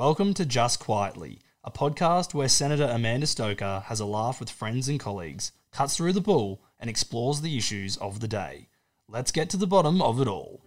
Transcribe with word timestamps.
Welcome 0.00 0.32
to 0.32 0.46
Just 0.46 0.80
Quietly, 0.80 1.42
a 1.62 1.70
podcast 1.70 2.32
where 2.32 2.48
Senator 2.48 2.88
Amanda 2.90 3.26
Stoker 3.26 3.82
has 3.84 4.00
a 4.00 4.06
laugh 4.06 4.40
with 4.40 4.48
friends 4.48 4.88
and 4.88 4.98
colleagues, 4.98 5.52
cuts 5.72 5.94
through 5.94 6.14
the 6.14 6.22
bull, 6.22 6.62
and 6.78 6.88
explores 6.88 7.42
the 7.42 7.58
issues 7.58 7.98
of 7.98 8.20
the 8.20 8.26
day. 8.26 8.68
Let's 9.10 9.30
get 9.30 9.50
to 9.50 9.58
the 9.58 9.66
bottom 9.66 10.00
of 10.00 10.18
it 10.18 10.26
all. 10.26 10.62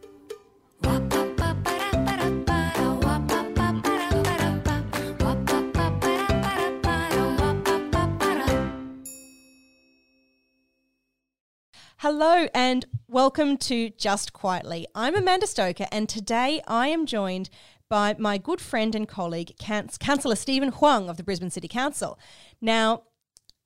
Hello 11.97 12.47
and 12.53 12.85
welcome 13.07 13.57
to 13.57 13.89
Just 13.91 14.33
Quietly. 14.33 14.85
I'm 14.93 15.15
Amanda 15.15 15.47
Stoker, 15.47 15.87
and 15.91 16.07
today 16.07 16.61
I 16.67 16.89
am 16.89 17.07
joined 17.07 17.49
by 17.93 18.15
my 18.17 18.39
good 18.39 18.59
friend 18.59 18.95
and 18.95 19.07
colleague, 19.07 19.51
Councillor 19.59 20.35
Steven 20.35 20.69
Huang 20.69 21.09
of 21.09 21.17
the 21.17 21.23
Brisbane 21.23 21.51
City 21.51 21.67
Council. 21.67 22.17
Now, 22.59 23.03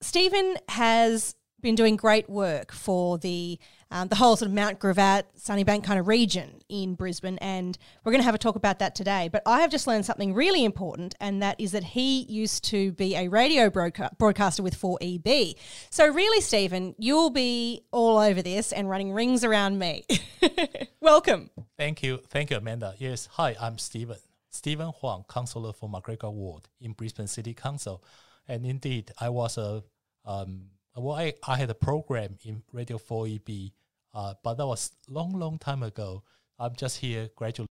Steven 0.01 0.57
has 0.67 1.33
been 1.61 1.75
doing 1.75 1.95
great 1.95 2.29
work 2.29 2.73
for 2.73 3.17
the 3.17 3.57
um, 3.91 4.07
the 4.07 4.15
whole 4.15 4.35
sort 4.35 4.49
of 4.49 4.53
Mount 4.53 4.79
Gravatt, 4.79 5.23
Sunnybank 5.39 5.83
kind 5.83 5.99
of 5.99 6.07
region 6.07 6.61
in 6.69 6.95
Brisbane, 6.95 7.37
and 7.39 7.77
we're 8.03 8.11
going 8.11 8.21
to 8.21 8.25
have 8.25 8.35
a 8.35 8.39
talk 8.39 8.55
about 8.55 8.79
that 8.79 8.95
today. 8.95 9.29
But 9.31 9.43
I 9.45 9.61
have 9.61 9.71
just 9.71 9.87
learned 9.87 10.05
something 10.05 10.33
really 10.33 10.65
important, 10.65 11.15
and 11.19 11.41
that 11.41 11.59
is 11.59 11.71
that 11.71 11.83
he 11.83 12.23
used 12.23 12.65
to 12.65 12.91
be 12.93 13.15
a 13.15 13.27
radio 13.27 13.69
broadcaster 13.69 14.63
with 14.63 14.79
4EB. 14.79 15.55
So 15.89 16.07
really, 16.07 16.41
Steven, 16.41 16.95
you'll 16.97 17.29
be 17.29 17.85
all 17.91 18.17
over 18.17 18.41
this 18.41 18.73
and 18.73 18.89
running 18.89 19.13
rings 19.13 19.43
around 19.43 19.79
me. 19.79 20.05
Welcome. 20.99 21.49
Thank 21.77 22.03
you, 22.03 22.19
thank 22.29 22.51
you, 22.51 22.57
Amanda. 22.57 22.95
Yes, 22.97 23.27
hi, 23.31 23.55
I'm 23.59 23.77
Steven. 23.77 24.17
Steven 24.49 24.87
Huang, 24.99 25.23
councillor 25.29 25.71
for 25.71 25.87
MacGregor 25.87 26.31
Ward 26.31 26.67
in 26.81 26.93
Brisbane 26.93 27.27
City 27.27 27.53
Council, 27.53 28.03
and 28.47 28.65
indeed, 28.65 29.11
I 29.19 29.29
was 29.29 29.57
a 29.57 29.83
um, 30.25 30.69
well, 30.97 31.15
I, 31.15 31.33
I 31.47 31.57
had 31.57 31.69
a 31.69 31.75
program 31.75 32.37
in 32.43 32.63
Radio 32.73 32.97
4EB, 32.97 33.71
uh, 34.13 34.33
but 34.43 34.55
that 34.55 34.65
was 34.65 34.91
long, 35.07 35.33
long 35.33 35.59
time 35.59 35.83
ago. 35.83 36.23
I'm 36.59 36.75
just 36.75 36.97
here 36.99 37.29
gradually 37.35 37.67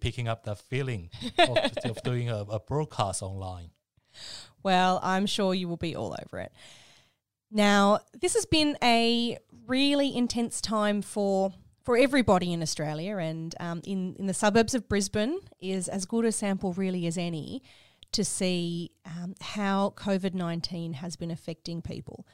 picking 0.00 0.26
up 0.26 0.44
the 0.44 0.56
feeling 0.56 1.10
of, 1.38 1.58
of, 1.84 2.02
doing 2.02 2.28
a, 2.28 2.38
a 2.38 2.58
broadcast 2.58 3.22
online. 3.22 3.70
Well, 4.62 4.98
I'm 5.02 5.26
sure 5.26 5.54
you 5.54 5.68
will 5.68 5.76
be 5.76 5.94
all 5.94 6.16
over 6.26 6.40
it. 6.40 6.52
Now, 7.50 8.00
this 8.20 8.34
has 8.34 8.46
been 8.46 8.76
a 8.82 9.38
really 9.66 10.14
intense 10.14 10.60
time 10.60 11.02
for 11.02 11.52
for 11.84 11.96
everybody 11.96 12.52
in 12.52 12.62
Australia, 12.62 13.18
and 13.18 13.54
um, 13.60 13.80
in 13.84 14.16
in 14.18 14.26
the 14.26 14.34
suburbs 14.34 14.74
of 14.74 14.88
Brisbane 14.88 15.38
is 15.60 15.86
as 15.86 16.04
good 16.04 16.24
a 16.24 16.32
sample 16.32 16.72
really 16.72 17.06
as 17.06 17.16
any 17.16 17.62
to 18.10 18.24
see 18.24 18.90
um, 19.04 19.34
how 19.40 19.94
COVID 19.96 20.34
nineteen 20.34 20.94
has 20.94 21.14
been 21.14 21.30
affecting 21.30 21.82
people. 21.82 22.26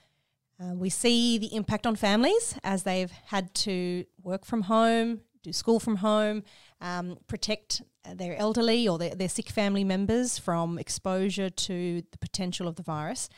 Uh, 0.62 0.74
we 0.74 0.88
see 0.90 1.38
the 1.38 1.54
impact 1.54 1.86
on 1.86 1.96
families 1.96 2.56
as 2.62 2.84
they've 2.84 3.10
had 3.26 3.52
to 3.54 4.04
work 4.22 4.44
from 4.44 4.62
home, 4.62 5.20
do 5.42 5.52
school 5.52 5.80
from 5.80 5.96
home, 5.96 6.44
um, 6.80 7.18
protect 7.26 7.82
their 8.14 8.36
elderly 8.36 8.86
or 8.86 8.98
their, 8.98 9.14
their 9.14 9.28
sick 9.28 9.48
family 9.48 9.82
members 9.82 10.38
from 10.38 10.78
exposure 10.78 11.50
to 11.50 12.02
the 12.10 12.18
potential 12.18 12.68
of 12.68 12.76
the 12.76 12.82
virus. 12.82 13.28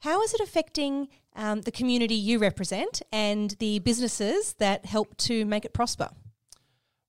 How 0.00 0.22
is 0.22 0.34
it 0.34 0.40
affecting 0.40 1.08
um, 1.36 1.62
the 1.62 1.70
community 1.70 2.14
you 2.14 2.38
represent 2.38 3.02
and 3.12 3.50
the 3.58 3.78
businesses 3.78 4.54
that 4.54 4.84
help 4.84 5.16
to 5.18 5.44
make 5.44 5.64
it 5.64 5.72
prosper? 5.72 6.10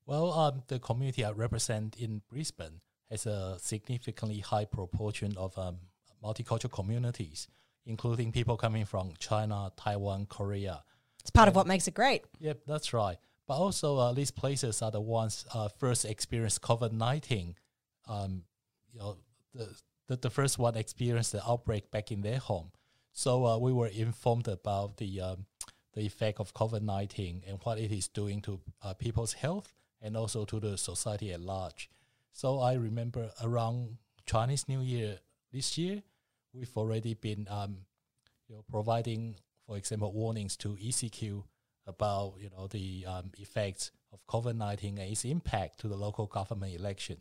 Well, 0.06 0.32
um, 0.34 0.64
the 0.68 0.80
community 0.80 1.26
I 1.26 1.32
represent 1.32 1.96
in 1.98 2.22
Brisbane 2.30 2.82
has 3.10 3.26
a 3.26 3.58
significantly 3.60 4.40
high 4.40 4.66
proportion 4.66 5.36
of 5.38 5.58
um, 5.58 5.78
multicultural 6.24 6.72
communities 6.72 7.48
including 7.86 8.32
people 8.32 8.58
coming 8.58 8.86
from 8.86 9.14
China, 9.20 9.72
Taiwan, 9.76 10.26
Korea. 10.28 10.84
It's 11.20 11.32
part 11.32 11.48
and 11.48 11.54
of 11.54 11.56
what 11.56 11.68
makes 11.68 11.88
it 11.88 11.94
great. 11.94 12.24
Yep, 12.40 12.62
that's 12.66 12.94
right. 12.94 13.18
But 13.48 13.58
also, 13.58 13.98
uh, 13.98 14.14
these 14.14 14.32
places 14.32 14.82
are 14.82 14.92
the 14.92 15.02
ones 15.02 15.46
uh, 15.54 15.68
first 15.78 16.06
experienced 16.06 16.62
COVID 16.62 16.92
nineteen. 16.92 17.56
Um, 18.08 18.44
you 18.94 19.00
know, 19.00 19.18
the, 19.54 19.70
the, 20.08 20.18
the 20.18 20.30
first 20.30 20.58
one 20.58 20.76
experienced 20.76 21.32
the 21.32 21.44
outbreak 21.48 21.92
back 21.92 22.12
in 22.12 22.22
their 22.22 22.40
home. 22.40 22.72
So 23.14 23.46
uh, 23.46 23.58
we 23.58 23.74
were 23.74 23.88
informed 23.88 24.48
about 24.48 24.98
the 24.98 25.22
um, 25.22 25.46
the 25.94 26.02
effect 26.02 26.40
of 26.40 26.54
COVID 26.54 26.82
nineteen 26.82 27.44
and 27.48 27.60
what 27.64 27.78
it 27.78 27.92
is 27.92 28.08
doing 28.08 28.42
to 28.42 28.60
uh, 28.82 28.94
people's 28.94 29.34
health 29.34 29.74
and 30.02 30.16
also 30.16 30.46
to 30.46 30.60
the 30.60 30.78
society 30.78 31.34
at 31.34 31.42
large. 31.42 31.90
So 32.32 32.60
I 32.60 32.74
remember 32.74 33.32
around 33.44 33.98
Chinese 34.26 34.68
New 34.70 34.80
Year 34.80 35.20
this 35.52 35.78
year, 35.78 36.04
we've 36.54 36.76
already 36.76 37.14
been 37.14 37.48
um, 37.50 37.78
you 38.48 38.56
know, 38.56 38.64
providing, 38.70 39.36
for 39.66 39.78
example, 39.78 40.12
warnings 40.12 40.58
to 40.58 40.76
ECQ 40.76 41.44
about 41.88 42.36
you 42.40 42.50
know 42.50 42.68
the 42.68 43.06
um, 43.08 43.32
effects 43.38 43.92
of 44.14 44.26
COVID 44.28 44.56
nineteen 44.56 44.98
and 44.98 45.12
its 45.12 45.26
impact 45.26 45.80
to 45.80 45.88
the 45.88 45.96
local 45.96 46.28
government 46.28 46.76
election. 46.76 47.18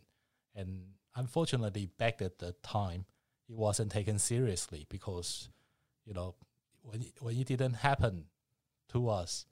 And 0.55 0.83
unfortunately, 1.15 1.89
back 1.97 2.21
at 2.21 2.39
the 2.39 2.53
time, 2.63 3.05
it 3.49 3.55
wasn't 3.55 3.91
taken 3.91 4.19
seriously 4.19 4.85
because 4.89 5.49
you 6.05 6.13
know 6.13 6.35
when 6.81 7.05
when 7.19 7.37
it 7.37 7.47
didn't 7.47 7.75
happen 7.75 8.25
to 8.89 9.09
us, 9.09 9.45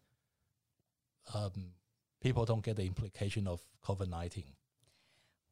um, 1.33 1.71
people 2.21 2.45
don't 2.45 2.63
get 2.63 2.75
the 2.75 2.85
implication 2.85 3.47
of 3.47 3.61
COVID 3.83 4.09
nineteen. 4.09 4.55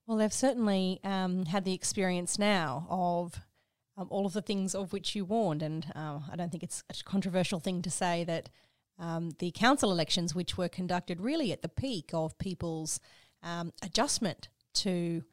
Well, 0.06 0.18
they've 0.18 0.32
certainly 0.32 1.02
um, 1.04 1.46
had 1.46 1.66
the 1.66 1.74
experience 1.74 2.40
now 2.40 2.88
of 2.90 3.42
um, 3.98 4.08
all 4.10 4.26
of 4.26 4.34
the 4.34 4.42
things 4.42 4.76
of 4.76 4.94
which 4.94 5.16
you 5.16 5.26
warned. 5.26 5.64
And 5.64 5.86
uh, 5.96 6.20
I 6.32 6.36
don't 6.36 6.52
think 6.52 6.64
it's 6.64 6.84
a 6.90 7.04
controversial 7.04 7.60
thing 7.60 7.82
to 7.82 7.90
say 7.90 8.24
that 8.26 8.50
um, 9.00 9.32
the 9.40 9.52
council 9.52 9.92
elections, 9.92 10.36
which 10.36 10.58
were 10.58 10.70
conducted 10.70 11.20
really 11.20 11.52
at 11.52 11.62
the 11.62 11.70
peak 11.70 12.12
of 12.14 12.38
people's 12.38 13.00
um, 13.44 13.74
adjustment 13.84 14.50
to 14.76 15.24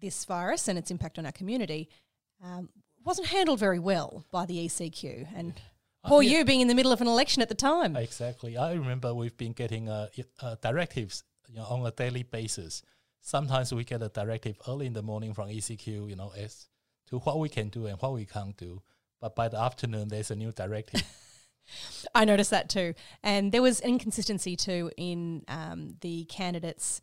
this 0.00 0.24
virus 0.24 0.68
and 0.68 0.78
its 0.78 0.90
impact 0.90 1.18
on 1.18 1.26
our 1.26 1.32
community, 1.32 1.88
um, 2.42 2.68
wasn't 3.04 3.28
handled 3.28 3.58
very 3.58 3.78
well 3.78 4.24
by 4.30 4.46
the 4.46 4.66
ECQ. 4.66 5.28
And 5.36 5.54
poor 6.04 6.22
yeah. 6.22 6.38
you 6.38 6.44
being 6.44 6.60
in 6.60 6.68
the 6.68 6.74
middle 6.74 6.92
of 6.92 7.00
an 7.00 7.06
election 7.06 7.42
at 7.42 7.48
the 7.48 7.54
time. 7.54 7.96
Exactly. 7.96 8.56
I 8.56 8.72
remember 8.72 9.14
we've 9.14 9.36
been 9.36 9.52
getting 9.52 9.88
uh, 9.88 10.08
uh, 10.40 10.56
directives 10.60 11.22
you 11.48 11.56
know, 11.56 11.64
on 11.64 11.86
a 11.86 11.90
daily 11.90 12.22
basis. 12.22 12.82
Sometimes 13.20 13.72
we 13.72 13.84
get 13.84 14.02
a 14.02 14.08
directive 14.08 14.56
early 14.68 14.86
in 14.86 14.92
the 14.92 15.02
morning 15.02 15.32
from 15.32 15.48
ECQ, 15.48 16.08
you 16.08 16.16
know, 16.16 16.32
as 16.36 16.66
to 17.08 17.18
what 17.20 17.38
we 17.38 17.48
can 17.48 17.68
do 17.68 17.86
and 17.86 18.00
what 18.00 18.12
we 18.12 18.24
can't 18.24 18.56
do. 18.56 18.82
But 19.20 19.34
by 19.34 19.48
the 19.48 19.58
afternoon, 19.58 20.08
there's 20.08 20.30
a 20.30 20.36
new 20.36 20.52
directive. 20.52 21.02
I 22.14 22.24
noticed 22.24 22.50
that 22.50 22.68
too. 22.68 22.94
And 23.22 23.52
there 23.52 23.62
was 23.62 23.80
inconsistency 23.80 24.56
too 24.56 24.90
in 24.96 25.44
um, 25.48 25.96
the 26.00 26.24
candidates' 26.24 27.00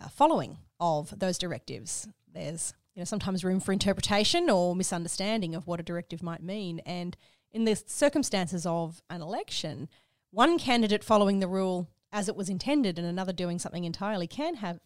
uh, 0.00 0.08
following 0.08 0.58
of 0.80 1.18
those 1.18 1.38
directives. 1.38 2.08
There's 2.32 2.74
you 2.94 3.00
know 3.00 3.04
sometimes 3.04 3.44
room 3.44 3.60
for 3.60 3.72
interpretation 3.72 4.50
or 4.50 4.74
misunderstanding 4.74 5.54
of 5.54 5.66
what 5.66 5.80
a 5.80 5.84
directive 5.84 6.22
might 6.22 6.42
mean. 6.42 6.80
And 6.80 7.16
in 7.52 7.64
the 7.64 7.76
circumstances 7.86 8.66
of 8.66 9.02
an 9.08 9.22
election, 9.22 9.88
one 10.30 10.58
candidate 10.58 11.04
following 11.04 11.40
the 11.40 11.48
rule 11.48 11.88
as 12.12 12.28
it 12.28 12.36
was 12.36 12.48
intended 12.48 12.98
and 12.98 13.06
another 13.06 13.32
doing 13.32 13.58
something 13.58 13.84
entirely 13.84 14.26
can 14.26 14.56
have 14.56 14.80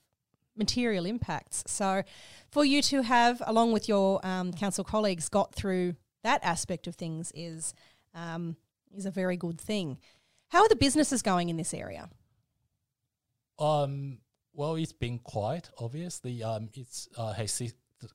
material 0.60 1.04
impacts. 1.06 1.65
So, 1.66 2.04
for 2.53 2.65
you 2.65 2.81
to 2.82 3.03
have, 3.03 3.43
along 3.47 3.72
with 3.72 3.88
your 3.88 4.25
um, 4.25 4.53
council 4.53 4.84
colleagues, 4.84 5.28
got 5.28 5.54
through 5.54 5.97
that 6.22 6.41
aspect 6.44 6.87
of 6.87 6.94
things 6.94 7.32
is 7.34 7.75
um, 8.15 8.56
is 8.94 9.06
a 9.06 9.10
very 9.10 9.37
good 9.37 9.60
thing. 9.60 9.99
How 10.49 10.62
are 10.62 10.69
the 10.69 10.76
businesses 10.76 11.22
going 11.22 11.49
in 11.49 11.56
this 11.56 11.75
area? 11.75 12.09
Um, 13.59 14.19
well, 14.53 14.76
it's 14.76 14.93
been 14.93 15.19
quiet. 15.19 15.70
Obviously, 15.78 16.43
um, 16.43 16.69
it's 16.75 17.09
uh, 17.16 17.32
has 17.32 17.60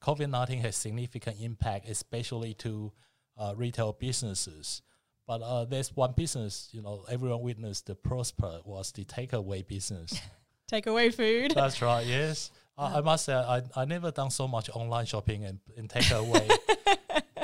COVID 0.02 0.30
nineteen 0.30 0.60
has 0.60 0.76
significant 0.76 1.38
impact, 1.42 1.90
especially 1.90 2.54
to 2.56 2.94
uh, 3.38 3.54
retail 3.56 3.94
businesses. 3.94 4.82
But 5.28 5.42
uh, 5.42 5.66
there's 5.66 5.96
one 5.96 6.14
business, 6.16 6.70
you 6.72 6.84
know, 6.84 7.04
everyone 7.10 7.42
witnessed 7.42 7.88
the 7.88 7.96
prosper 7.96 8.60
was 8.64 8.92
the 8.92 9.06
takeaway 9.06 9.66
business. 9.66 10.20
takeaway 10.72 11.14
food. 11.14 11.52
That's 11.56 11.82
right. 11.82 12.06
Yes, 12.06 12.52
I, 12.78 12.98
I, 12.98 13.02
must 13.02 13.26
say 13.26 13.34
I 13.34 13.62
I 13.76 13.86
never 13.86 14.12
done 14.12 14.32
so 14.32 14.48
much 14.48 14.70
online 14.74 15.06
shopping 15.06 15.46
and, 15.46 15.60
and 15.78 15.90
takeaway 15.90 16.50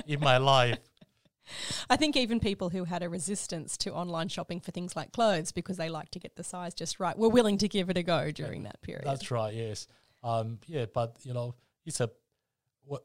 in 0.08 0.20
my 0.20 0.38
life. 0.38 0.78
I 1.90 1.98
think 1.98 2.16
even 2.16 2.40
people 2.40 2.70
who 2.70 2.86
had 2.86 3.04
a 3.04 3.10
resistance 3.10 3.78
to 3.78 3.94
online 3.94 4.30
shopping 4.30 4.60
for 4.60 4.72
things 4.72 4.96
like 4.96 5.12
clothes 5.12 5.52
because 5.52 5.78
they 5.78 5.90
like 5.90 6.10
to 6.12 6.20
get 6.20 6.36
the 6.36 6.44
size 6.44 6.74
just 6.74 7.00
right 7.00 7.18
were 7.18 7.30
willing 7.30 7.58
to 7.60 7.68
give 7.68 7.90
it 7.90 7.98
a 7.98 8.04
go 8.04 8.32
during 8.32 8.64
that 8.64 8.82
period. 8.82 9.06
That's 9.06 9.32
right. 9.32 9.54
Yes. 9.54 9.88
Um. 10.24 10.60
Yeah. 10.68 10.86
But 10.94 11.18
you 11.24 11.34
know, 11.34 11.56
it's 11.86 12.00
a. 12.00 12.10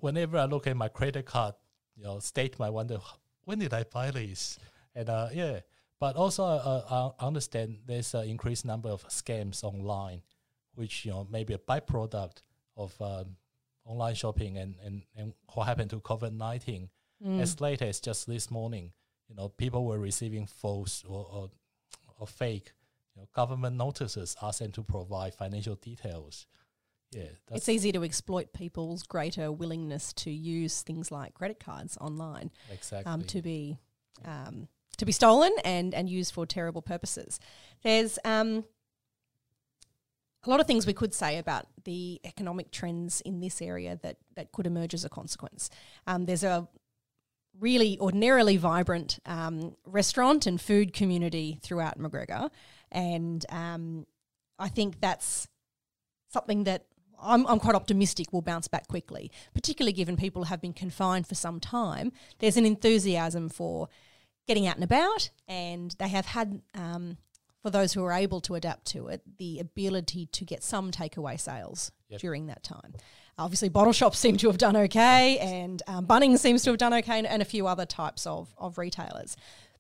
whenever 0.01 0.39
I 0.39 0.45
look 0.45 0.67
at 0.67 0.77
my 0.77 0.89
credit 0.89 1.27
card, 1.27 1.55
you 1.97 2.05
know, 2.05 2.19
statement, 2.21 2.69
I 2.69 2.71
wonder 2.71 2.99
when 3.45 3.59
did 3.59 3.73
I 3.73 3.85
buy 3.85 4.11
this, 4.11 4.59
and 4.95 5.09
uh, 5.09 5.29
yeah. 5.33 5.61
But 5.99 6.17
also, 6.17 6.45
uh, 6.45 7.11
I 7.21 7.27
understand 7.27 7.79
there's 7.87 8.15
an 8.15 8.29
increased 8.29 8.65
number 8.65 8.91
of 8.91 9.07
scams 9.09 9.65
online, 9.65 10.23
which 10.75 11.05
you 11.05 11.13
know 11.13 11.27
maybe 11.31 11.55
a 11.55 11.59
byproduct 11.59 12.43
of 12.77 12.95
um, 13.01 13.37
online 13.87 14.15
shopping 14.15 14.59
and, 14.59 14.75
and, 14.85 15.03
and 15.17 15.33
what 15.55 15.67
happened 15.67 15.91
to 15.91 16.01
COVID 16.01 16.33
19. 16.33 16.91
Mm. 17.25 17.41
As 17.41 17.61
late 17.61 17.81
as 17.81 18.01
just 18.01 18.27
this 18.27 18.51
morning, 18.51 18.93
you 19.29 19.35
know, 19.35 19.49
people 19.49 19.87
were 19.87 19.99
receiving 19.99 20.47
false 20.47 21.03
or, 21.09 21.27
or, 21.33 21.51
or 22.19 22.27
fake 22.27 22.73
you 23.15 23.23
know, 23.23 23.29
government 23.35 23.77
notices 23.77 24.37
asking 24.43 24.73
to 24.73 24.83
provide 24.83 25.35
financial 25.35 25.77
details. 25.77 26.47
Yeah, 27.13 27.29
It's 27.53 27.69
easy 27.69 27.93
to 27.93 28.03
exploit 28.05 28.53
people's 28.53 29.05
greater 29.05 29.51
willingness 29.51 30.13
to 30.15 30.31
use 30.31 30.83
things 30.83 31.11
like 31.11 31.35
credit 31.35 31.61
cards 31.61 31.97
online 32.01 32.51
exactly. 32.71 33.11
um, 33.11 33.23
to 33.25 33.41
be 33.41 33.79
um, 34.25 34.69
to 34.97 35.05
be 35.05 35.13
stolen 35.13 35.53
and 35.65 35.95
and 35.95 36.09
used 36.09 36.33
for 36.33 36.47
terrible 36.47 36.83
purposes. 36.83 37.39
There's 37.83 38.19
um, 38.25 38.65
a 40.45 40.51
lot 40.51 40.61
of 40.61 40.67
things 40.67 40.87
we 40.87 40.93
could 40.93 41.15
say 41.15 41.39
about 41.39 41.67
the 41.85 42.21
economic 42.25 42.71
trends 42.71 43.21
in 43.23 43.41
this 43.41 43.61
area 43.61 43.99
that 44.03 44.17
that 44.35 44.53
could 44.53 44.67
emerge 44.67 44.95
as 44.95 45.05
a 45.05 45.09
consequence. 45.09 45.71
Um, 46.07 46.27
there's 46.27 46.45
a 46.45 46.69
really 47.59 47.99
ordinarily 48.01 48.59
vibrant 48.59 49.19
um, 49.25 49.77
restaurant 49.87 50.47
and 50.47 50.61
food 50.61 50.93
community 50.93 51.59
throughout 51.63 51.99
MacGregor, 51.99 52.51
and 52.93 53.45
um, 53.49 54.07
I 54.59 54.69
think 54.69 55.01
that's 55.01 55.49
something 56.29 56.65
that 56.65 56.87
I'm, 57.21 57.47
I'm 57.47 57.59
quite 57.59 57.75
optimistic 57.75 58.33
will 58.33 58.43
bounce 58.43 58.69
back 58.69 58.89
quickly, 58.89 59.31
particularly 59.55 59.93
given 59.93 60.17
people 60.17 60.45
have 60.45 60.61
been 60.61 60.73
confined 60.73 61.27
for 61.27 61.35
some 61.35 61.61
time. 61.61 62.13
There's 62.39 62.57
an 62.57 62.67
enthusiasm 62.67 63.49
for 63.49 63.89
getting 64.47 64.67
out 64.67 64.77
and 64.77 64.85
about, 64.85 65.31
and 65.49 65.95
they 65.99 66.09
have 66.09 66.27
had, 66.27 66.61
um, 66.75 67.17
for 67.63 67.71
those 67.71 67.93
who 67.93 68.05
are 68.05 68.13
able 68.13 68.41
to 68.43 68.55
adapt 68.55 68.87
to 68.87 69.09
it, 69.09 69.23
the 69.39 69.59
ability 69.59 70.27
to 70.27 70.45
get 70.45 70.63
some 70.63 70.91
takeaway 70.91 71.39
sales 71.39 71.91
Yep. 72.09 72.21
during 72.21 72.47
that 72.47 72.63
time. 72.63 72.95
Obviously, 73.39 73.69
bottle 73.69 73.93
shops 73.93 74.19
seem 74.19 74.37
to 74.39 74.47
have 74.47 74.59
done 74.59 74.77
okay, 74.77 75.39
and 75.39 75.83
um, 75.89 76.07
Bunnings 76.07 76.39
seems 76.39 76.63
to 76.63 76.71
have 76.71 76.79
done 76.79 76.95
okay, 76.95 77.19
and, 77.19 77.27
and 77.27 77.43
a 77.43 77.45
few 77.45 77.67
other 77.67 77.85
types 77.85 78.27
of, 78.27 78.55
of 78.57 78.79
retailers. 78.79 79.37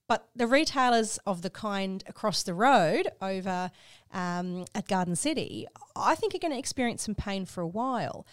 But 0.08 0.28
the 0.36 0.46
retailers 0.46 1.18
of 1.26 1.42
the 1.42 1.50
kind 1.50 2.04
across 2.06 2.42
the 2.42 2.54
road 2.54 3.08
over 3.20 3.70
um, 4.12 4.64
at 4.74 4.86
Garden 4.88 5.16
City, 5.16 5.66
I 5.96 6.14
think 6.14 6.34
are 6.34 6.38
going 6.38 6.52
to 6.52 6.58
experience 6.58 7.02
some 7.04 7.14
pain 7.14 7.44
for 7.44 7.60
a 7.60 7.66
while. 7.66 8.26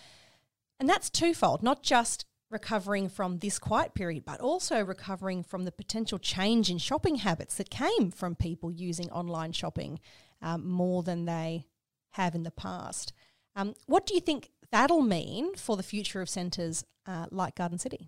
And 0.80 0.90
that's 0.90 1.10
twofold, 1.10 1.64
not 1.64 1.82
just 1.82 2.26
recovering 2.54 3.10
from 3.10 3.40
this 3.40 3.60
quiet 3.60 3.94
period, 3.94 4.24
but 4.26 4.40
also 4.40 4.84
recovering 4.84 5.44
from 5.44 5.66
the 5.66 5.72
potential 5.72 6.20
change 6.20 6.70
in 6.70 6.78
shopping 6.78 7.16
habits 7.16 7.56
that 7.56 7.70
came 7.70 8.12
from 8.12 8.36
people 8.36 8.72
using 8.72 9.10
online 9.12 9.52
shopping 9.52 10.00
um, 10.42 10.66
more 10.70 11.04
than 11.04 11.26
they 11.26 11.66
have 12.12 12.36
in 12.36 12.44
the 12.44 12.52
past. 12.52 13.12
Um, 13.56 13.74
what 13.88 14.06
do 14.06 14.14
you 14.14 14.22
think 14.22 14.52
that'll 14.72 15.02
mean 15.02 15.56
for 15.56 15.76
the 15.76 15.84
future 15.84 16.22
of 16.22 16.30
centres 16.30 16.86
uh, 17.06 17.26
like 17.32 17.56
Garden 17.56 17.80
City? 17.80 18.08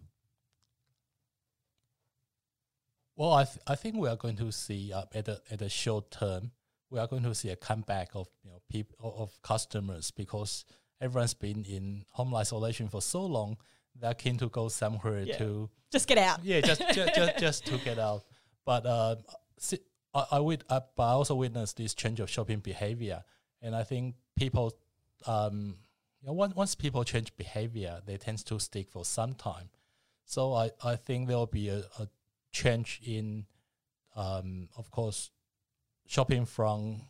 Well, 3.16 3.34
I, 3.34 3.44
th- 3.46 3.60
I 3.66 3.76
think 3.76 3.96
we 3.96 4.10
are 4.10 4.18
going 4.18 4.36
to 4.38 4.52
see 4.52 4.92
uh, 4.92 5.04
at 5.14 5.26
the 5.26 5.42
at 5.50 5.60
the 5.60 5.70
short 5.70 6.12
term, 6.12 6.52
we 6.90 7.00
are 7.00 7.08
going 7.08 7.24
to 7.24 7.34
see 7.34 7.50
a 7.50 7.56
comeback 7.56 8.10
of 8.14 8.28
you 8.44 8.52
know 8.52 8.84
of 9.02 9.42
customers 9.42 10.12
because 10.12 10.66
everyone's 11.00 11.34
been 11.34 11.64
in 11.64 12.06
home 12.10 12.36
isolation 12.36 12.90
for 12.90 13.02
so 13.02 13.26
long. 13.26 13.58
They're 14.00 14.14
keen 14.14 14.38
to 14.38 14.50
go 14.50 14.68
somewhere 14.70 15.24
Yeah. 15.24 15.38
to 15.38 15.70
Just 15.92 16.08
get 16.08 16.18
out. 16.18 16.44
yeah, 16.44 16.62
just 16.62 16.82
just, 16.94 17.16
just 17.16 17.38
just 17.46 17.66
to 17.68 17.78
get 17.78 17.98
out. 18.00 18.24
But 18.66 18.86
uh, 18.86 19.16
si- 19.58 19.80
I 20.14 20.26
I, 20.34 20.40
wit- 20.40 20.64
uh, 20.70 20.82
but 20.96 21.04
I 21.04 21.12
also 21.12 21.36
witnessed 21.36 21.78
this 21.78 21.94
change 21.94 22.20
of 22.20 22.30
shopping 22.30 22.60
behavior, 22.60 23.24
and 23.62 23.76
I 23.76 23.84
think 23.84 24.16
people, 24.36 24.74
um, 25.26 25.78
you 26.22 26.28
know, 26.28 26.34
once 26.34 26.56
once 26.56 26.76
people 26.76 27.04
change 27.04 27.36
behavior, 27.38 28.02
they 28.06 28.18
tend 28.18 28.46
to 28.46 28.60
stick 28.60 28.90
for 28.90 29.06
some 29.06 29.34
time. 29.34 29.70
So 30.26 30.54
I, 30.54 30.72
I 30.84 30.96
think 30.96 31.28
there 31.28 31.38
will 31.38 31.46
be 31.46 31.70
a, 31.70 31.80
a 32.00 32.08
change 32.52 33.00
in, 33.06 33.46
um, 34.16 34.70
of 34.76 34.90
course, 34.90 35.30
shopping 36.08 36.46
from 36.46 37.02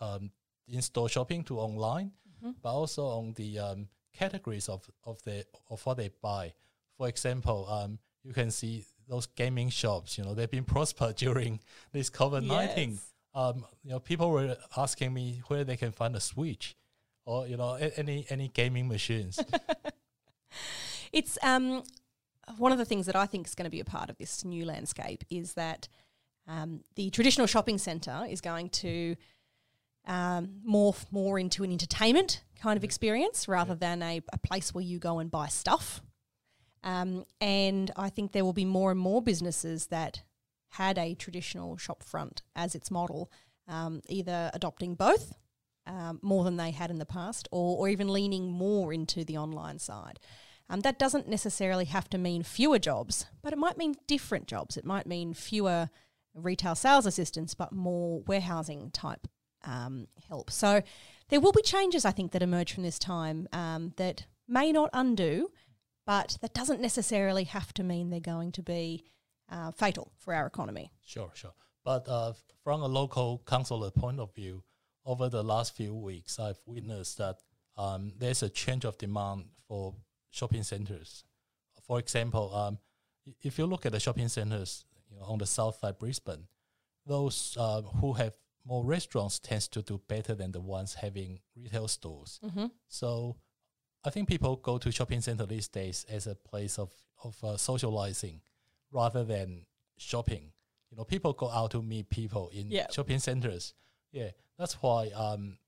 um, 0.00 0.30
in-store 0.68 1.08
shopping 1.08 1.44
to 1.44 1.58
online, 1.58 2.12
Mhm. 2.42 2.54
but 2.62 2.72
also 2.72 3.06
on 3.06 3.32
the 3.34 3.58
um, 3.58 3.88
categories 4.16 4.68
of 4.68 4.88
of 5.04 5.22
the 5.22 5.44
of 5.70 5.84
what 5.86 5.96
they 5.96 6.10
buy. 6.22 6.54
For 6.96 7.08
example, 7.08 7.68
um, 7.68 7.98
you 8.22 8.32
can 8.32 8.50
see 8.50 8.84
those 9.08 9.26
gaming 9.26 9.70
shops. 9.70 10.18
You 10.18 10.24
know, 10.24 10.34
they've 10.34 10.50
been 10.50 10.64
prospered 10.74 11.16
during 11.16 11.60
this 11.92 12.10
COVID 12.10 12.46
nineteen. 12.46 12.92
Yes. 12.92 13.12
Um, 13.34 13.66
you 13.84 13.90
know, 13.90 14.00
people 14.00 14.30
were 14.30 14.56
asking 14.76 15.12
me 15.12 15.42
where 15.48 15.62
they 15.62 15.76
can 15.76 15.92
find 15.92 16.16
a 16.16 16.20
Switch, 16.20 16.74
or 17.26 17.46
you 17.46 17.56
know, 17.56 17.74
any 17.74 18.26
any 18.30 18.48
gaming 18.48 18.88
machines. 18.88 19.38
It's 21.12 21.38
um, 21.42 21.82
one 22.58 22.72
of 22.72 22.78
the 22.78 22.84
things 22.84 23.06
that 23.06 23.16
I 23.16 23.26
think 23.26 23.46
is 23.46 23.54
going 23.54 23.64
to 23.64 23.70
be 23.70 23.80
a 23.80 23.84
part 23.84 24.10
of 24.10 24.18
this 24.18 24.44
new 24.44 24.64
landscape 24.64 25.24
is 25.30 25.54
that 25.54 25.88
um, 26.46 26.80
the 26.94 27.10
traditional 27.10 27.46
shopping 27.46 27.78
centre 27.78 28.26
is 28.28 28.40
going 28.40 28.68
to 28.70 29.16
um, 30.06 30.60
morph 30.68 31.04
more 31.10 31.38
into 31.38 31.64
an 31.64 31.72
entertainment 31.72 32.42
kind 32.60 32.76
of 32.76 32.84
experience 32.84 33.48
rather 33.48 33.74
than 33.74 34.02
a, 34.02 34.22
a 34.32 34.38
place 34.38 34.74
where 34.74 34.84
you 34.84 34.98
go 34.98 35.18
and 35.18 35.30
buy 35.30 35.46
stuff. 35.48 36.00
Um, 36.84 37.24
and 37.40 37.90
I 37.96 38.08
think 38.10 38.32
there 38.32 38.44
will 38.44 38.52
be 38.52 38.64
more 38.64 38.90
and 38.90 39.00
more 39.00 39.20
businesses 39.20 39.88
that 39.88 40.22
had 40.70 40.98
a 40.98 41.14
traditional 41.14 41.76
shop 41.76 42.02
front 42.02 42.42
as 42.54 42.74
its 42.74 42.90
model, 42.90 43.30
um, 43.66 44.02
either 44.08 44.50
adopting 44.54 44.94
both 44.94 45.34
um, 45.86 46.20
more 46.22 46.44
than 46.44 46.56
they 46.56 46.70
had 46.70 46.90
in 46.90 46.98
the 46.98 47.06
past, 47.06 47.48
or, 47.50 47.76
or 47.78 47.88
even 47.88 48.08
leaning 48.08 48.50
more 48.50 48.92
into 48.92 49.24
the 49.24 49.36
online 49.36 49.78
side. 49.78 50.18
Um, 50.68 50.80
that 50.80 50.98
doesn't 50.98 51.28
necessarily 51.28 51.84
have 51.84 52.08
to 52.10 52.18
mean 52.18 52.42
fewer 52.42 52.78
jobs, 52.78 53.26
but 53.42 53.52
it 53.52 53.58
might 53.58 53.78
mean 53.78 53.94
different 54.06 54.46
jobs. 54.46 54.76
It 54.76 54.84
might 54.84 55.06
mean 55.06 55.32
fewer 55.32 55.90
retail 56.34 56.74
sales 56.74 57.06
assistants, 57.06 57.54
but 57.54 57.72
more 57.72 58.22
warehousing 58.26 58.90
type 58.90 59.28
um, 59.66 60.08
help. 60.28 60.50
So 60.50 60.82
there 61.28 61.40
will 61.40 61.52
be 61.52 61.62
changes, 61.62 62.04
I 62.04 62.12
think, 62.12 62.32
that 62.32 62.42
emerge 62.42 62.72
from 62.72 62.82
this 62.82 62.98
time 62.98 63.48
um, 63.52 63.92
that 63.96 64.24
may 64.48 64.72
not 64.72 64.90
undo, 64.92 65.50
but 66.06 66.38
that 66.40 66.54
doesn't 66.54 66.80
necessarily 66.80 67.44
have 67.44 67.74
to 67.74 67.84
mean 67.84 68.10
they're 68.10 68.20
going 68.20 68.52
to 68.52 68.62
be 68.62 69.04
uh, 69.50 69.72
fatal 69.72 70.12
for 70.18 70.32
our 70.34 70.46
economy. 70.46 70.92
Sure, 71.04 71.30
sure. 71.34 71.54
But 71.84 72.08
uh, 72.08 72.32
from 72.64 72.82
a 72.82 72.88
local 72.88 73.42
councillor 73.46 73.90
point 73.90 74.20
of 74.20 74.34
view, 74.34 74.62
over 75.04 75.28
the 75.28 75.42
last 75.42 75.76
few 75.76 75.94
weeks, 75.94 76.38
I've 76.38 76.58
witnessed 76.66 77.18
that 77.18 77.36
um, 77.76 78.12
there's 78.18 78.42
a 78.42 78.48
change 78.48 78.84
of 78.84 78.98
demand 78.98 79.44
for 79.68 79.94
shopping 80.30 80.64
centres. 80.64 81.24
For 81.86 81.98
example, 82.00 82.52
um, 82.54 82.78
if 83.42 83.58
you 83.58 83.66
look 83.66 83.86
at 83.86 83.92
the 83.92 84.00
shopping 84.00 84.28
centres 84.28 84.84
you 85.10 85.18
know, 85.18 85.26
on 85.26 85.38
the 85.38 85.46
south 85.46 85.78
side 85.78 85.98
Brisbane, 85.98 86.48
those 87.06 87.56
uh, 87.58 87.82
who 87.82 88.14
have 88.14 88.34
more 88.66 88.84
restaurants 88.84 89.38
tends 89.38 89.68
to 89.68 89.82
do 89.82 90.00
better 90.08 90.34
than 90.34 90.50
the 90.52 90.60
ones 90.60 90.94
having 90.94 91.38
retail 91.54 91.86
stores. 91.88 92.40
Mm-hmm. 92.44 92.66
So 92.88 93.36
I 94.04 94.10
think 94.10 94.28
people 94.28 94.56
go 94.56 94.78
to 94.78 94.90
shopping 94.90 95.20
center 95.20 95.46
these 95.46 95.68
days 95.68 96.04
as 96.08 96.26
a 96.26 96.34
place 96.34 96.78
of 96.78 96.90
of 97.24 97.42
uh, 97.42 97.56
socializing 97.56 98.40
rather 98.92 99.24
than 99.24 99.66
shopping. 99.96 100.52
You 100.90 100.96
know, 100.96 101.04
people 101.04 101.32
go 101.32 101.48
out 101.50 101.70
to 101.72 101.82
meet 101.82 102.10
people 102.10 102.50
in 102.52 102.70
Yeah. 102.70 102.86
shopping 102.90 103.18
centers. 103.20 103.74
Yeah, 104.12 104.30
that's 104.58 104.74
why 104.82 105.08
um, 105.10 105.58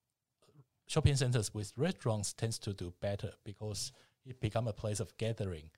shopping 0.87 1.17
centers 1.17 1.52
with 1.55 1.73
restaurants 1.76 2.33
tends 2.33 2.59
to 2.61 2.73
do 2.73 2.93
better 3.00 3.33
because 3.45 3.93
it 4.26 4.40
become 4.40 4.69
a 4.69 4.73
place 4.73 5.00
of 5.00 5.17
gathering. 5.19 5.71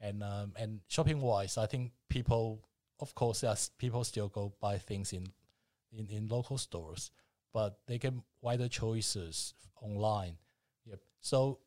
And 0.00 0.22
um, 0.22 0.52
and 0.56 0.80
shopping 0.88 1.20
wise, 1.20 1.58
I 1.58 1.66
think 1.66 1.92
people, 2.08 2.60
of 3.00 3.14
course, 3.14 3.42
yes, 3.42 3.70
people 3.78 4.04
still 4.04 4.28
go 4.28 4.52
buy 4.60 4.78
things 4.78 5.12
in, 5.12 5.26
in, 5.96 6.08
in 6.08 6.28
local 6.28 6.58
stores, 6.58 7.10
but 7.52 7.78
they 7.86 7.98
get 7.98 8.14
wider 8.40 8.68
choices 8.68 9.54
online. 9.80 10.36
Yep. 10.86 11.00
So 11.20 11.60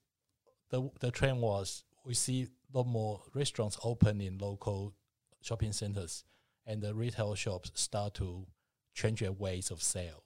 the 0.70 0.90
the 1.00 1.12
trend 1.12 1.42
was 1.42 1.84
we 2.06 2.14
see 2.14 2.48
a 2.74 2.78
lot 2.78 2.88
more 2.88 3.22
restaurants 3.34 3.78
open 3.84 4.22
in 4.22 4.38
local 4.38 4.94
shopping 5.42 5.74
centers, 5.74 6.24
and 6.66 6.82
the 6.82 6.94
retail 6.94 7.36
shops 7.36 7.72
start 7.76 8.14
to 8.16 8.48
change 8.94 9.20
their 9.20 9.32
ways 9.32 9.72
of 9.72 9.82
sale. 9.82 10.24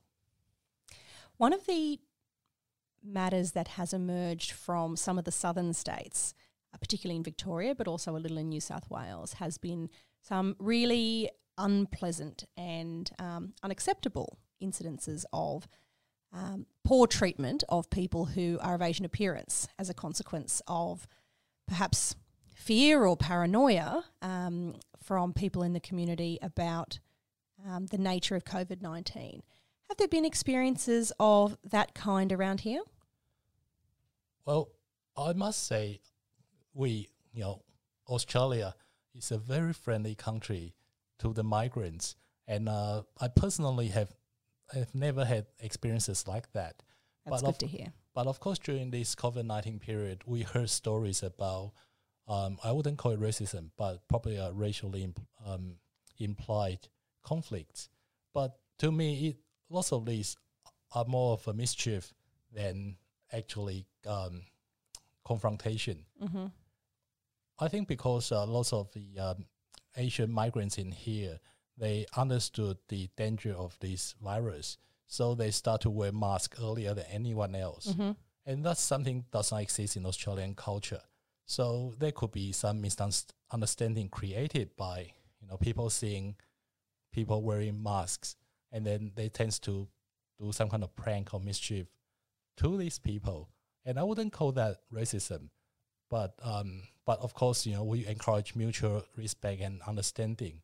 One 1.38 1.54
of 1.54 1.66
the 1.66 2.00
matters 3.04 3.52
that 3.52 3.70
has 3.70 3.94
emerged 3.94 4.52
from 4.52 4.96
some 4.96 5.18
of 5.20 5.26
the 5.26 5.32
southern 5.32 5.74
states, 5.74 6.34
uh, 6.74 6.78
particularly 6.78 7.18
in 7.18 7.24
Victoria, 7.24 7.76
but 7.76 7.88
also 7.88 8.16
a 8.16 8.20
little 8.20 8.38
in 8.38 8.50
New 8.50 8.62
South 8.62 8.90
Wales, 8.90 9.34
has 9.34 9.58
been 9.58 9.90
some 10.22 10.56
really 10.60 11.30
unpleasant 11.58 12.46
and 12.58 13.10
um, 13.20 13.54
unacceptable 13.64 14.38
incidences 14.62 15.26
of 15.34 15.68
um, 16.34 16.66
poor 16.84 17.08
treatment 17.08 17.64
of 17.70 17.90
people 17.90 18.26
who 18.26 18.60
are 18.62 18.76
of 18.76 18.82
Asian 18.82 19.06
appearance 19.06 19.68
as 19.80 19.90
a 19.90 19.94
consequence 19.94 20.62
of 20.68 21.08
perhaps 21.68 22.16
fear 22.54 23.06
or 23.06 23.16
paranoia 23.16 24.04
um, 24.22 24.76
from 25.02 25.34
people 25.34 25.64
in 25.64 25.74
the 25.74 25.80
community 25.80 26.38
about 26.42 27.00
um, 27.68 27.86
the 27.88 27.98
nature 27.98 28.36
of 28.36 28.44
COVID 28.44 28.82
19. 28.82 29.42
Have 29.90 29.98
there 29.98 30.08
been 30.08 30.26
experiences 30.26 31.14
of 31.20 31.58
that 31.64 31.94
kind 31.94 32.32
around 32.32 32.62
here? 32.62 32.82
Well, 34.46 34.70
I 35.16 35.34
must 35.34 35.66
say, 35.66 36.02
we, 36.74 37.10
you 37.34 37.42
know, 37.42 37.62
Australia 38.08 38.76
is 39.14 39.32
a 39.32 39.38
very 39.38 39.74
friendly 39.74 40.16
country 40.16 40.74
to 41.20 41.34
the 41.34 41.44
migrants, 41.44 42.16
and 42.48 42.70
uh, 42.70 43.04
I 43.20 43.28
personally 43.28 43.88
have 43.90 44.14
have 44.74 44.94
never 44.96 45.24
had 45.26 45.46
experiences 45.60 46.28
like 46.28 46.52
that. 46.54 46.82
That's 47.26 47.42
but 47.42 47.48
good 47.48 47.56
of, 47.56 47.58
to 47.60 47.68
hear. 47.68 47.94
But 48.14 48.28
of 48.28 48.40
course, 48.40 48.60
during 48.60 48.92
this 48.92 49.16
COVID 49.16 49.46
nineteen 49.46 49.80
period, 49.80 50.24
we 50.26 50.42
heard 50.44 50.70
stories 50.70 51.24
about 51.24 51.74
um, 52.28 52.58
I 52.64 52.72
wouldn't 52.72 52.98
call 52.98 53.12
it 53.12 53.20
racism, 53.20 53.70
but 53.78 54.08
probably 54.08 54.38
a 54.38 54.52
racially 54.52 55.04
imp- 55.04 55.28
um, 55.46 55.76
implied 56.18 56.88
conflicts. 57.24 57.90
But 58.34 58.58
to 58.80 58.92
me, 58.92 59.28
it, 59.28 59.38
lots 59.70 59.92
of 59.92 60.06
these 60.06 60.36
are 60.94 61.06
more 61.06 61.34
of 61.34 61.48
a 61.48 61.54
mischief 61.54 62.14
than 62.54 62.98
actually 63.32 63.86
um, 64.08 64.44
confrontation. 65.26 66.06
Mm-hmm. 66.22 66.46
I 67.60 67.68
think 67.68 67.88
because 67.88 68.32
uh, 68.32 68.46
lots 68.46 68.74
of 68.74 68.92
the 68.94 69.20
um, 69.20 69.46
Asian 69.98 70.32
migrants 70.32 70.78
in 70.78 70.92
here, 70.92 71.40
they 71.78 72.06
understood 72.16 72.78
the 72.90 73.10
danger 73.18 73.54
of 73.54 73.78
this 73.80 74.16
virus, 74.22 74.78
so 75.08 75.36
they 75.36 75.52
start 75.52 75.82
to 75.82 75.90
wear 75.90 76.12
masks 76.12 76.60
earlier 76.62 76.94
than 76.94 77.06
anyone 77.12 77.56
else, 77.56 77.88
Mm-hmm. 77.88 78.12
and 78.46 78.66
that's 78.66 78.82
something 78.82 79.26
does 79.32 79.52
not 79.52 79.62
exist 79.62 79.98
in 79.98 80.06
Australian 80.06 80.56
culture. 80.56 81.02
So 81.46 81.94
there 82.00 82.12
could 82.12 82.32
be 82.32 82.52
some 82.52 82.82
misunderstanding 82.82 84.10
created 84.10 84.76
by 84.76 85.12
you 85.42 85.48
know 85.48 85.58
people 85.58 85.90
seeing 85.90 86.36
people 87.12 87.42
wearing 87.44 87.82
masks, 87.82 88.36
and 88.72 88.86
then 88.86 89.12
they 89.16 89.30
tends 89.30 89.60
to 89.60 89.88
do 90.40 90.52
some 90.52 90.70
kind 90.70 90.84
of 90.84 90.96
prank 90.96 91.34
or 91.34 91.40
mischief 91.40 91.88
to 92.58 92.78
these 92.78 93.00
people, 93.00 93.50
and 93.86 94.00
I 94.00 94.04
wouldn't 94.04 94.34
call 94.34 94.52
that 94.54 94.78
racism 94.94 95.50
but 96.16 96.32
um, 96.44 96.84
but 97.06 97.20
of 97.20 97.34
course, 97.34 97.66
you 97.66 97.74
know, 97.74 97.84
we 97.84 98.08
encourage 98.08 98.56
mutual 98.56 99.04
respect 99.18 99.60
and 99.62 99.82
understanding. 99.86 100.62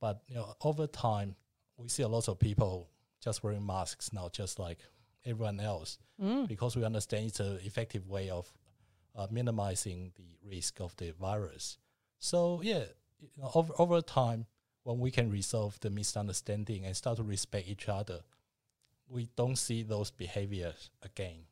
But 0.00 0.22
you 0.28 0.36
know, 0.36 0.54
over 0.62 0.86
time, 0.86 1.34
we 1.76 1.88
see 1.88 2.04
a 2.04 2.08
lot 2.16 2.28
of 2.28 2.38
people 2.38 2.88
just 3.20 3.42
wearing 3.42 3.66
masks 3.66 4.12
now, 4.12 4.28
just 4.40 4.58
like 4.60 4.78
everyone 5.26 5.58
else, 5.60 5.98
Mm. 6.20 6.46
because 6.46 6.76
we 6.76 6.84
understand 6.84 7.26
it's 7.26 7.40
an 7.40 7.58
effective 7.64 8.08
way 8.08 8.30
of 8.30 8.52
uh, 9.16 9.26
minimizing 9.30 10.12
the 10.14 10.28
risk 10.48 10.80
of 10.80 10.94
the 10.96 11.10
virus. 11.12 11.78
So 12.20 12.60
yeah, 12.62 12.84
you 13.20 13.28
know, 13.38 13.50
over 13.54 13.72
over 13.78 14.00
time, 14.00 14.46
when 14.84 14.98
we 15.00 15.10
can 15.10 15.28
resolve 15.30 15.80
the 15.80 15.90
misunderstanding 15.90 16.84
and 16.86 16.96
start 16.96 17.16
to 17.16 17.24
respect 17.24 17.66
each 17.68 17.88
other, 17.88 18.20
we 19.08 19.28
don't 19.36 19.56
see 19.56 19.82
those 19.82 20.10
behaviors 20.12 20.90
again. 21.02 21.46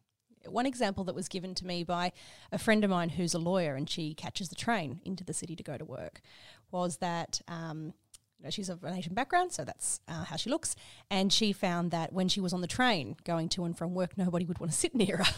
One 0.47 0.67
example 0.67 1.05
that 1.05 1.15
was 1.15 1.29
given 1.29 1.55
to 1.57 1.67
me 1.67 1.85
by 1.85 2.13
a 2.51 2.59
friend 2.59 2.83
of 2.85 2.91
mine 2.91 3.11
who's 3.11 3.35
a 3.35 3.39
lawyer 3.39 3.75
and 3.75 3.89
she 3.89 4.15
catches 4.15 4.49
the 4.49 4.55
train 4.55 5.01
into 5.05 5.25
the 5.25 5.35
city 5.35 5.55
to 5.57 5.63
go 5.63 5.77
to 5.77 5.85
work 5.85 6.21
was 6.71 6.99
that 6.99 7.41
um, 7.49 7.93
you 8.41 8.45
know, 8.45 8.51
she's 8.51 8.71
of 8.71 8.83
an 8.85 8.95
Asian 8.95 9.13
background, 9.13 9.53
so 9.53 9.65
that's 9.65 10.01
uh, 10.09 10.25
how 10.25 10.37
she 10.37 10.49
looks. 10.49 10.75
And 11.11 11.31
she 11.31 11.53
found 11.53 11.91
that 11.91 12.13
when 12.13 12.29
she 12.29 12.41
was 12.41 12.55
on 12.55 12.63
the 12.63 12.67
train 12.67 13.17
going 13.25 13.51
to 13.51 13.65
and 13.65 13.77
from 13.77 13.95
work, 13.95 14.17
nobody 14.17 14.47
would 14.47 14.59
want 14.59 14.73
to 14.73 14.79
sit 14.85 14.95
near 14.95 15.19
her. 15.19 15.35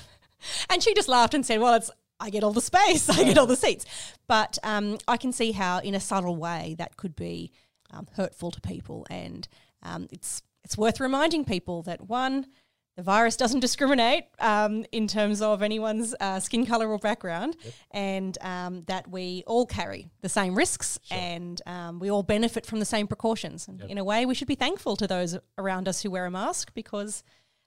and 0.71 0.83
she 0.83 0.95
just 0.95 1.09
laughed 1.09 1.35
and 1.35 1.45
said, 1.45 1.61
Well, 1.61 1.75
it's 1.75 1.91
I 2.21 2.31
get 2.31 2.45
all 2.45 2.53
the 2.53 2.61
space, 2.61 3.09
I 3.11 3.25
get 3.25 3.39
all 3.39 3.47
the 3.47 3.57
seats. 3.57 3.85
But 4.29 4.57
um, 4.63 4.99
I 5.09 5.17
can 5.17 5.33
see 5.33 5.51
how, 5.53 5.81
in 5.81 5.95
a 5.97 6.01
subtle 6.01 6.37
way, 6.37 6.77
that 6.79 6.97
could 6.97 7.17
be 7.17 7.51
um, 7.91 8.07
hurtful 8.15 8.53
to 8.53 8.61
people. 8.61 9.05
And 9.11 9.49
um, 9.83 10.07
it's 10.13 10.43
it's 10.65 10.79
worth 10.79 11.01
reminding 11.01 11.45
people 11.45 11.83
that 11.83 12.09
one, 12.09 12.47
the 12.97 13.03
virus 13.03 13.37
doesn't 13.37 13.61
discriminate 13.61 14.25
um, 14.39 14.85
in 14.93 15.07
terms 15.09 15.41
of 15.41 15.63
anyone's 15.63 16.15
uh, 16.21 16.41
skin 16.41 16.67
color 16.67 16.89
or 16.89 16.99
background, 16.99 17.57
and 17.91 18.37
um, 18.43 18.83
that 18.87 19.09
we 19.09 19.43
all 19.47 19.65
carry 19.67 20.11
the 20.21 20.29
same 20.29 20.55
risks 20.55 20.99
and 21.11 21.63
um, 21.67 21.99
we 21.99 22.11
all 22.11 22.23
benefit 22.23 22.67
from 22.67 22.81
the 22.81 22.85
same 22.85 23.07
precautions. 23.07 23.67
And 23.67 23.81
in 23.83 23.97
a 23.99 24.05
way, 24.05 24.27
we 24.27 24.35
should 24.35 24.49
be 24.49 24.55
thankful 24.57 24.97
to 24.97 25.07
those 25.07 25.39
around 25.57 25.89
us 25.89 26.03
who 26.03 26.11
wear 26.11 26.27
a 26.27 26.31
mask 26.31 26.73
because, 26.75 27.23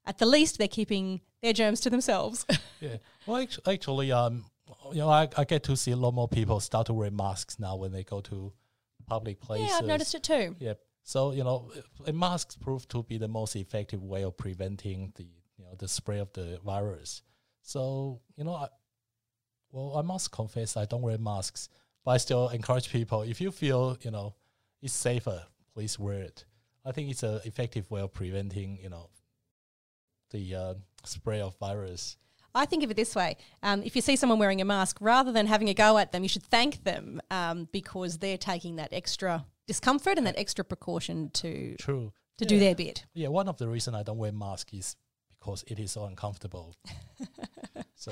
at 0.05 0.19
the 0.19 0.25
least, 0.27 0.57
they're 0.59 0.67
keeping 0.67 1.21
their 1.41 1.53
germs 1.53 1.79
to 1.81 1.89
themselves. 1.89 2.45
Yeah. 2.81 2.97
Well, 3.25 3.37
act- 3.41 3.59
actually, 3.65 4.11
um, 4.11 4.45
you 4.91 4.97
know, 4.97 5.09
I, 5.09 5.29
I 5.37 5.45
get 5.45 5.63
to 5.63 5.77
see 5.77 5.91
a 5.91 5.95
lot 5.95 6.13
more 6.13 6.27
people 6.27 6.59
start 6.59 6.87
to 6.87 6.93
wear 6.93 7.09
masks 7.09 7.57
now 7.57 7.77
when 7.77 7.91
they 7.93 8.03
go 8.03 8.19
to 8.21 8.51
public 9.07 9.39
places. 9.39 9.69
yeah, 9.69 9.77
I've 9.77 9.85
noticed 9.85 10.13
it 10.13 10.21
too. 10.21 10.55
Yep. 10.59 10.79
So 11.05 11.33
you 11.33 11.43
know, 11.43 11.71
uh, 12.05 12.11
masks 12.11 12.55
prove 12.55 12.87
to 12.87 13.03
be 13.03 13.19
the 13.19 13.27
most 13.27 13.55
effective 13.55 14.03
way 14.03 14.23
of 14.23 14.35
preventing 14.37 15.13
the 15.15 15.23
you 15.23 15.63
know 15.63 15.75
the 15.77 15.87
spread 15.87 16.19
of 16.19 16.33
the 16.33 16.59
virus. 16.65 17.21
So 17.61 18.21
you 18.35 18.43
know, 18.43 18.55
I, 18.55 18.67
well, 19.71 19.97
I 19.97 20.01
must 20.01 20.31
confess 20.31 20.75
I 20.75 20.85
don't 20.85 21.03
wear 21.03 21.19
masks, 21.19 21.69
but 22.03 22.11
I 22.11 22.17
still 22.17 22.49
encourage 22.49 22.91
people 22.91 23.21
if 23.21 23.39
you 23.39 23.51
feel 23.51 23.97
you 24.01 24.09
know 24.09 24.33
it's 24.81 24.93
safer, 24.93 25.43
please 25.75 25.99
wear 25.99 26.21
it. 26.21 26.43
I 26.83 26.91
think 26.91 27.11
it's 27.11 27.21
an 27.21 27.39
effective 27.45 27.89
way 27.91 28.01
of 28.01 28.11
preventing 28.11 28.79
you 28.81 28.89
know 28.89 29.11
the 30.31 30.55
uh, 30.55 30.73
spread 31.03 31.41
of 31.41 31.55
virus. 31.59 32.17
I 32.55 32.65
think 32.65 32.83
of 32.83 32.89
it 32.89 32.97
this 32.97 33.13
way: 33.13 33.37
um, 33.61 33.83
if 33.83 33.95
you 33.95 34.01
see 34.01 34.15
someone 34.15 34.39
wearing 34.39 34.59
a 34.59 34.65
mask, 34.65 34.97
rather 35.01 35.31
than 35.31 35.45
having 35.45 35.69
a 35.69 35.75
go 35.75 35.99
at 35.99 36.11
them, 36.11 36.23
you 36.23 36.29
should 36.29 36.45
thank 36.45 36.83
them 36.83 37.21
um, 37.29 37.69
because 37.71 38.17
they're 38.17 38.39
taking 38.39 38.77
that 38.77 38.89
extra 38.91 39.45
discomfort 39.67 40.17
and 40.17 40.27
that 40.27 40.37
extra 40.37 40.63
precaution 40.63 41.29
to 41.31 41.75
True. 41.77 42.13
to 42.37 42.45
do 42.45 42.59
their 42.59 42.75
bit. 42.75 43.05
Yeah, 43.13 43.29
one 43.29 43.47
of 43.47 43.57
the 43.57 43.67
reason 43.67 43.95
I 43.95 44.03
don't 44.03 44.17
wear 44.17 44.31
mask 44.31 44.73
is 44.73 44.95
because 45.39 45.63
it 45.67 45.79
is 45.79 45.91
so 45.91 46.05
uncomfortable. 46.05 46.75
so, 47.95 48.11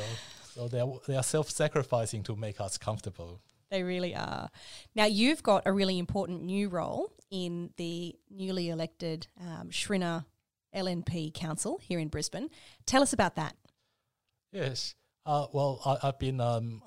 so 0.54 0.68
they 0.68 0.80
are 0.80 0.94
they 1.08 1.16
are 1.16 1.24
self 1.24 1.50
sacrificing 1.50 2.24
to 2.24 2.36
make 2.36 2.62
us 2.62 2.78
comfortable. 2.78 3.42
They 3.70 3.84
really 3.84 4.16
are. 4.16 4.50
Now 4.94 5.06
you've 5.06 5.42
got 5.42 5.64
a 5.66 5.72
really 5.72 5.98
important 5.98 6.44
new 6.44 6.70
role 6.70 7.12
in 7.32 7.72
the 7.78 8.16
newly 8.30 8.70
elected 8.70 9.28
um, 9.42 9.70
Schrinner 9.72 10.26
LNP 10.76 11.34
Council 11.34 11.80
here 11.82 12.00
in 12.00 12.08
Brisbane. 12.08 12.50
Tell 12.86 13.02
us 13.02 13.14
about 13.14 13.36
that. 13.36 13.56
Yes. 14.52 14.94
Uh, 15.26 15.48
well, 15.54 15.82
I, 15.86 16.08
I've 16.08 16.20
been 16.20 16.40
um, 16.40 16.84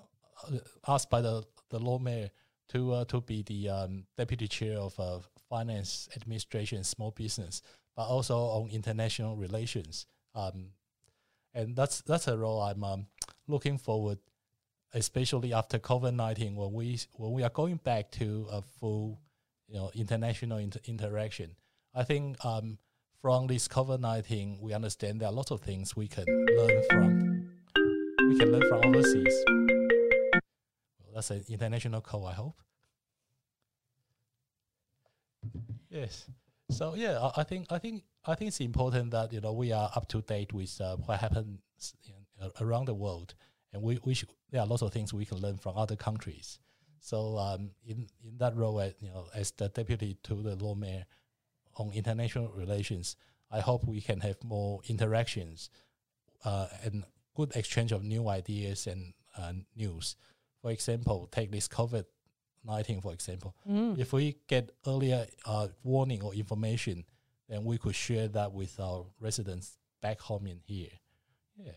uh, 0.46 0.58
asked 0.86 1.10
by 1.10 1.20
the 1.20 1.42
the 1.70 1.80
lord 1.80 2.02
mayor 2.02 2.30
to 2.70 2.92
uh, 2.92 3.04
to 3.06 3.20
be 3.20 3.42
the 3.42 3.68
um, 3.68 4.04
deputy 4.16 4.48
chair 4.48 4.78
of 4.78 4.98
uh, 4.98 5.18
finance 5.48 6.08
administration 6.16 6.84
small 6.84 7.10
business, 7.10 7.62
but 7.96 8.06
also 8.06 8.36
on 8.36 8.68
international 8.70 9.36
relations. 9.36 10.06
Um, 10.34 10.70
and 11.54 11.74
that's 11.74 12.02
that's 12.02 12.28
a 12.28 12.36
role 12.36 12.60
I'm 12.60 12.84
um, 12.84 13.06
looking 13.46 13.78
forward, 13.78 14.18
especially 14.92 15.52
after 15.52 15.78
COVID 15.78 16.14
nineteen, 16.14 16.54
when 16.56 16.72
we 16.72 16.98
when 17.12 17.32
we 17.32 17.42
are 17.42 17.50
going 17.50 17.76
back 17.76 18.10
to 18.12 18.46
a 18.50 18.62
full, 18.62 19.20
you 19.68 19.76
know, 19.76 19.90
international 19.94 20.58
inter- 20.58 20.80
interaction. 20.84 21.56
I 21.94 22.04
think 22.04 22.44
um, 22.44 22.78
from 23.22 23.46
this 23.46 23.68
COVID 23.68 24.00
nineteen, 24.00 24.58
we 24.60 24.74
understand 24.74 25.20
there 25.20 25.28
are 25.28 25.32
lots 25.32 25.50
of 25.50 25.60
things 25.60 25.96
we 25.96 26.08
can 26.08 26.26
learn 26.26 26.82
from. 26.90 27.50
We 28.28 28.38
can 28.38 28.52
learn 28.52 28.68
from 28.68 28.84
overseas. 28.84 29.65
That's 31.16 31.30
an 31.30 31.42
international 31.48 32.02
call, 32.02 32.26
I 32.26 32.34
hope. 32.34 32.60
Yes. 35.88 36.26
So 36.70 36.94
yeah, 36.94 37.18
I, 37.18 37.40
I 37.40 37.42
think 37.42 37.68
I 37.70 37.78
think 37.78 38.02
I 38.26 38.34
think 38.34 38.48
it's 38.48 38.60
important 38.60 39.12
that 39.12 39.32
you 39.32 39.40
know 39.40 39.54
we 39.54 39.72
are 39.72 39.90
up 39.96 40.08
to 40.08 40.20
date 40.20 40.52
with 40.52 40.78
uh, 40.78 40.96
what 40.96 41.18
happens 41.20 41.58
you 42.04 42.12
know, 42.38 42.50
around 42.60 42.84
the 42.84 42.92
world, 42.92 43.34
and 43.72 43.82
we 43.82 43.98
we 44.04 44.12
should, 44.12 44.28
there 44.50 44.60
are 44.60 44.66
lots 44.66 44.82
of 44.82 44.92
things 44.92 45.14
we 45.14 45.24
can 45.24 45.38
learn 45.38 45.56
from 45.56 45.78
other 45.78 45.96
countries. 45.96 46.58
So 47.00 47.38
um, 47.38 47.70
in 47.86 48.08
in 48.22 48.36
that 48.36 48.54
role, 48.54 48.78
as, 48.78 48.92
you 49.00 49.08
know, 49.08 49.28
as 49.34 49.52
the 49.52 49.70
deputy 49.70 50.18
to 50.24 50.42
the 50.42 50.54
lord 50.56 50.78
mayor 50.78 51.06
on 51.76 51.92
international 51.94 52.52
relations, 52.52 53.16
I 53.50 53.60
hope 53.60 53.86
we 53.86 54.02
can 54.02 54.20
have 54.20 54.36
more 54.44 54.82
interactions 54.86 55.70
uh, 56.44 56.66
and 56.84 57.04
good 57.34 57.56
exchange 57.56 57.92
of 57.92 58.02
new 58.04 58.28
ideas 58.28 58.86
and 58.86 59.14
uh, 59.38 59.54
news. 59.74 60.16
For 60.66 60.72
example, 60.72 61.28
take 61.30 61.52
this 61.52 61.68
COVID 61.68 62.06
nineteen 62.64 63.00
for 63.00 63.12
example. 63.12 63.54
If 63.96 64.12
we 64.12 64.34
get 64.48 64.72
earlier 64.84 65.24
uh, 65.44 65.68
warning 65.84 66.22
or 66.22 66.34
information, 66.34 67.04
then 67.48 67.64
we 67.64 67.78
could 67.78 67.94
share 67.94 68.26
that 68.26 68.50
with 68.52 68.80
our 68.80 69.06
residents 69.20 69.78
back 70.02 70.18
home 70.18 70.48
in 70.48 70.58
here. 70.64 70.88
Yeah. 71.56 71.70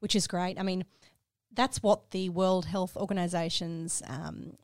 which 0.00 0.16
is 0.16 0.26
great. 0.26 0.58
I 0.58 0.64
mean, 0.64 0.86
that's 1.52 1.84
what 1.84 2.10
the 2.10 2.28
World 2.30 2.64
Health 2.64 2.96
Organization's 2.96 4.02
um, 4.08 4.56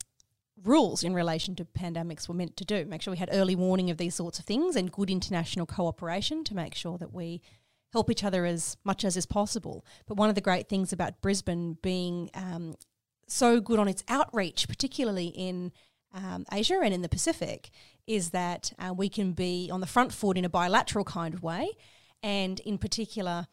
rules 0.65 1.05
in 1.05 1.15
relation 1.15 1.55
to 1.55 1.65
pandemics 1.65 2.27
were 2.29 2.35
meant 2.35 2.57
to 2.57 2.65
do. 2.65 2.85
Make 2.85 3.01
sure 3.01 3.13
we 3.13 3.19
had 3.19 3.31
early 3.33 3.55
warning 3.55 3.91
of 3.91 3.97
these 3.97 4.17
sorts 4.17 4.41
of 4.41 4.45
things 4.45 4.75
and 4.75 4.91
good 4.91 5.09
international 5.09 5.67
cooperation 5.67 6.43
to 6.45 6.57
make 6.57 6.75
sure 6.75 6.99
that 6.99 7.15
we 7.15 7.41
help 7.93 8.11
each 8.11 8.25
other 8.25 8.45
as 8.45 8.77
much 8.83 9.05
as 9.05 9.17
is 9.17 9.27
possible. 9.27 9.85
But 10.07 10.17
one 10.17 10.29
of 10.29 10.35
the 10.35 10.41
great 10.41 10.69
things 10.69 10.93
about 10.93 11.21
Brisbane 11.23 11.79
being 11.81 12.29
um, 12.35 12.75
so 13.33 13.61
good 13.61 13.79
on 13.79 13.89
its 13.89 14.05
outreach, 14.09 14.69
particularly 14.69 15.27
in 15.27 15.73
um, 16.13 16.45
Asia 16.53 16.81
and 16.83 16.93
in 16.93 17.03
the 17.03 17.09
Pacific, 17.09 17.71
is 18.07 18.31
that 18.31 18.73
uh, 18.79 18.93
we 18.93 19.09
can 19.09 19.33
be 19.33 19.71
on 19.73 19.81
the 19.81 19.87
front 19.87 20.13
foot 20.13 20.37
in 20.37 20.45
a 20.45 20.49
bilateral 20.49 21.05
kind 21.05 21.35
of 21.35 21.43
way. 21.43 21.71
And 22.23 22.61
in 22.61 22.79
particular, 22.79 23.47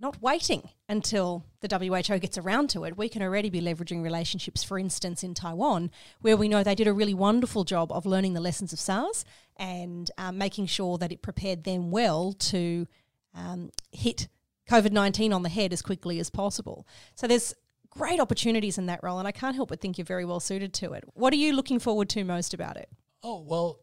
not 0.00 0.22
waiting 0.22 0.70
until 0.88 1.44
the 1.60 1.68
WHO 1.68 2.18
gets 2.18 2.38
around 2.38 2.70
to 2.70 2.84
it. 2.84 2.96
We 2.96 3.08
can 3.08 3.22
already 3.22 3.50
be 3.50 3.60
leveraging 3.60 4.02
relationships, 4.02 4.62
for 4.62 4.78
instance, 4.78 5.22
in 5.22 5.34
Taiwan, 5.34 5.90
where 6.20 6.36
we 6.36 6.48
know 6.48 6.62
they 6.62 6.74
did 6.74 6.86
a 6.86 6.92
really 6.92 7.12
wonderful 7.12 7.64
job 7.64 7.92
of 7.92 8.06
learning 8.06 8.32
the 8.32 8.40
lessons 8.40 8.72
of 8.72 8.80
SARS 8.80 9.24
and 9.56 10.10
um, 10.16 10.38
making 10.38 10.66
sure 10.66 10.96
that 10.96 11.12
it 11.12 11.20
prepared 11.20 11.64
them 11.64 11.90
well 11.90 12.32
to 12.32 12.86
um, 13.34 13.70
hit 13.92 14.28
COVID 14.70 14.92
19 14.92 15.32
on 15.32 15.42
the 15.42 15.48
head 15.50 15.72
as 15.72 15.82
quickly 15.82 16.18
as 16.18 16.30
possible. 16.30 16.86
So 17.14 17.26
there's 17.26 17.54
great 17.90 18.20
opportunities 18.20 18.78
in 18.78 18.86
that 18.86 19.02
role, 19.02 19.18
and 19.18 19.28
I 19.28 19.32
can't 19.32 19.54
help 19.54 19.68
but 19.68 19.80
think 19.80 19.98
you're 19.98 20.04
very 20.04 20.24
well 20.24 20.40
suited 20.40 20.72
to 20.74 20.92
it. 20.92 21.04
What 21.14 21.32
are 21.32 21.36
you 21.36 21.52
looking 21.52 21.78
forward 21.78 22.08
to 22.10 22.24
most 22.24 22.54
about 22.54 22.76
it? 22.76 22.88
Oh, 23.22 23.40
well, 23.40 23.80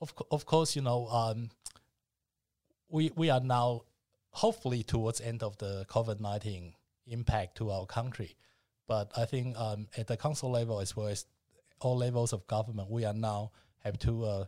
of, 0.00 0.14
of 0.30 0.46
course, 0.46 0.76
you 0.76 0.82
know, 0.82 1.08
um, 1.08 1.50
we, 2.88 3.10
we 3.16 3.30
are 3.30 3.40
now 3.40 3.82
hopefully 4.30 4.82
towards 4.82 5.20
end 5.20 5.42
of 5.42 5.58
the 5.58 5.84
COVID 5.88 6.20
nineteen 6.20 6.74
impact 7.06 7.56
to 7.56 7.70
our 7.70 7.86
country. 7.86 8.36
But 8.86 9.10
I 9.16 9.24
think 9.24 9.58
um, 9.58 9.88
at 9.96 10.06
the 10.06 10.16
council 10.16 10.50
level 10.50 10.80
as 10.80 10.96
well 10.96 11.08
as 11.08 11.26
all 11.80 11.96
levels 11.96 12.32
of 12.32 12.46
government, 12.46 12.90
we 12.90 13.04
are 13.04 13.14
now 13.14 13.52
have 13.80 13.98
to 14.00 14.24
uh, 14.24 14.44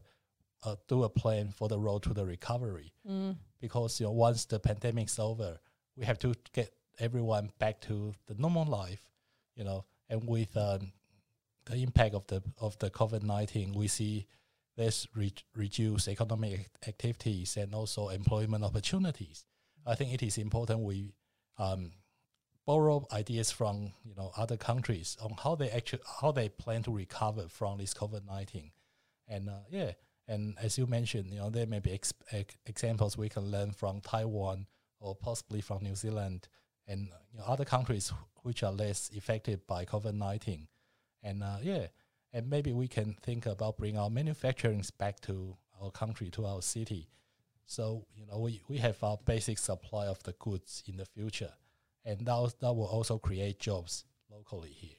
uh, 0.64 0.76
do 0.88 1.04
a 1.04 1.08
plan 1.08 1.50
for 1.50 1.68
the 1.68 1.78
road 1.78 2.02
to 2.04 2.14
the 2.14 2.24
recovery. 2.24 2.92
Mm. 3.08 3.36
Because 3.60 4.00
you 4.00 4.06
know, 4.06 4.12
once 4.12 4.46
the 4.46 4.58
pandemic's 4.58 5.18
over, 5.18 5.58
we 5.96 6.04
have 6.06 6.18
to 6.20 6.34
get 6.52 6.72
everyone 7.00 7.50
back 7.58 7.80
to 7.82 8.14
the 8.26 8.34
normal 8.34 8.66
life. 8.66 9.10
You 9.56 9.64
know, 9.64 9.84
and 10.08 10.26
with 10.28 10.56
um, 10.56 10.92
the 11.66 11.82
impact 11.82 12.14
of 12.14 12.26
the 12.28 12.42
of 12.58 12.78
the 12.78 12.90
COVID 12.90 13.22
nineteen, 13.22 13.72
we 13.72 13.88
see 13.88 14.26
this 14.76 15.06
re- 15.14 15.34
reduced 15.54 16.08
economic 16.08 16.68
activities 16.86 17.56
and 17.56 17.74
also 17.74 18.08
employment 18.08 18.64
opportunities. 18.64 19.44
I 19.86 19.94
think 19.94 20.14
it 20.14 20.22
is 20.22 20.38
important 20.38 20.80
we 20.80 21.14
um, 21.58 21.92
borrow 22.66 23.06
ideas 23.12 23.50
from 23.50 23.92
you 24.04 24.14
know 24.16 24.30
other 24.36 24.56
countries 24.56 25.16
on 25.22 25.34
how 25.42 25.54
they 25.54 25.70
actually 25.70 26.02
how 26.20 26.32
they 26.32 26.48
plan 26.48 26.82
to 26.84 26.92
recover 26.92 27.48
from 27.48 27.78
this 27.78 27.94
COVID 27.94 28.26
nineteen, 28.26 28.70
and 29.28 29.48
uh, 29.48 29.64
yeah, 29.70 29.92
and 30.28 30.56
as 30.62 30.78
you 30.78 30.86
mentioned, 30.86 31.32
you 31.32 31.40
know 31.40 31.50
there 31.50 31.66
may 31.66 31.80
be 31.80 31.92
ex- 31.92 32.14
ex- 32.32 32.56
examples 32.66 33.18
we 33.18 33.28
can 33.28 33.50
learn 33.50 33.72
from 33.72 34.00
Taiwan 34.00 34.66
or 35.00 35.14
possibly 35.14 35.60
from 35.60 35.82
New 35.82 35.96
Zealand 35.96 36.48
and 36.90 37.08
you 37.32 37.38
know, 37.38 37.44
other 37.46 37.64
countries 37.64 38.12
which 38.42 38.62
are 38.62 38.72
less 38.72 39.10
affected 39.16 39.66
by 39.66 39.84
COVID 39.84 40.14
nineteen, 40.14 40.68
and 41.22 41.42
uh, 41.42 41.58
yeah, 41.62 41.86
and 42.32 42.50
maybe 42.50 42.72
we 42.72 42.88
can 42.88 43.16
think 43.22 43.46
about 43.46 43.78
bring 43.78 43.96
our 43.96 44.10
manufacturing 44.10 44.84
back 44.98 45.20
to 45.20 45.56
our 45.80 45.90
country 45.90 46.28
to 46.30 46.44
our 46.44 46.60
city 46.60 47.08
so 47.70 48.04
you 48.16 48.26
know 48.26 48.40
we, 48.40 48.60
we 48.66 48.78
have 48.78 49.00
our 49.04 49.16
basic 49.24 49.56
supply 49.56 50.08
of 50.08 50.20
the 50.24 50.32
goods 50.40 50.82
in 50.88 50.96
the 50.96 51.04
future, 51.04 51.52
and 52.04 52.26
that 52.26 52.54
that 52.60 52.72
will 52.72 52.86
also 52.86 53.16
create 53.16 53.60
jobs 53.60 54.04
locally 54.28 54.70
here. 54.70 54.98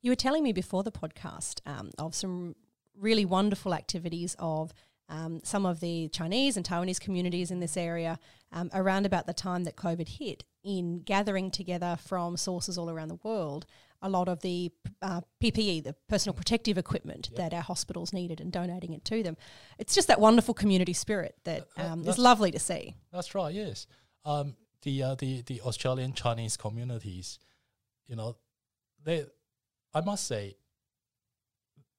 You 0.00 0.12
were 0.12 0.16
telling 0.16 0.44
me 0.44 0.52
before 0.52 0.84
the 0.84 0.92
podcast 0.92 1.58
um, 1.66 1.90
of 1.98 2.14
some 2.14 2.54
really 2.96 3.24
wonderful 3.24 3.74
activities 3.74 4.36
of 4.38 4.72
um, 5.08 5.40
some 5.44 5.66
of 5.66 5.80
the 5.80 6.08
Chinese 6.08 6.56
and 6.56 6.66
Taiwanese 6.66 7.00
communities 7.00 7.50
in 7.50 7.60
this 7.60 7.76
area 7.76 8.18
um, 8.52 8.70
around 8.72 9.06
about 9.06 9.26
the 9.26 9.34
time 9.34 9.64
that 9.64 9.76
COVID 9.76 10.08
hit 10.08 10.44
in 10.62 11.00
gathering 11.00 11.50
together 11.50 11.96
from 12.00 12.36
sources 12.36 12.78
all 12.78 12.88
around 12.88 13.08
the 13.08 13.18
world 13.22 13.66
a 14.04 14.08
lot 14.08 14.28
of 14.28 14.42
the 14.42 14.70
uh, 15.00 15.22
PPE, 15.42 15.82
the 15.82 15.94
personal 16.08 16.34
protective 16.34 16.76
equipment 16.76 17.30
yep. 17.32 17.38
that 17.38 17.56
our 17.56 17.62
hospitals 17.62 18.12
needed, 18.12 18.38
and 18.38 18.52
donating 18.52 18.92
it 18.92 19.02
to 19.06 19.22
them. 19.22 19.36
It's 19.78 19.94
just 19.94 20.08
that 20.08 20.20
wonderful 20.20 20.52
community 20.52 20.92
spirit 20.92 21.34
that 21.44 21.66
um, 21.78 22.06
is 22.06 22.18
lovely 22.18 22.50
to 22.50 22.58
see. 22.58 22.94
That's 23.10 23.34
right. 23.34 23.52
Yes, 23.52 23.86
um, 24.26 24.56
the 24.82 25.02
uh, 25.02 25.14
the 25.14 25.42
the 25.42 25.62
Australian 25.62 26.12
Chinese 26.12 26.58
communities, 26.58 27.38
you 28.06 28.14
know, 28.14 28.36
they, 29.02 29.24
I 29.94 30.02
must 30.02 30.26
say, 30.26 30.56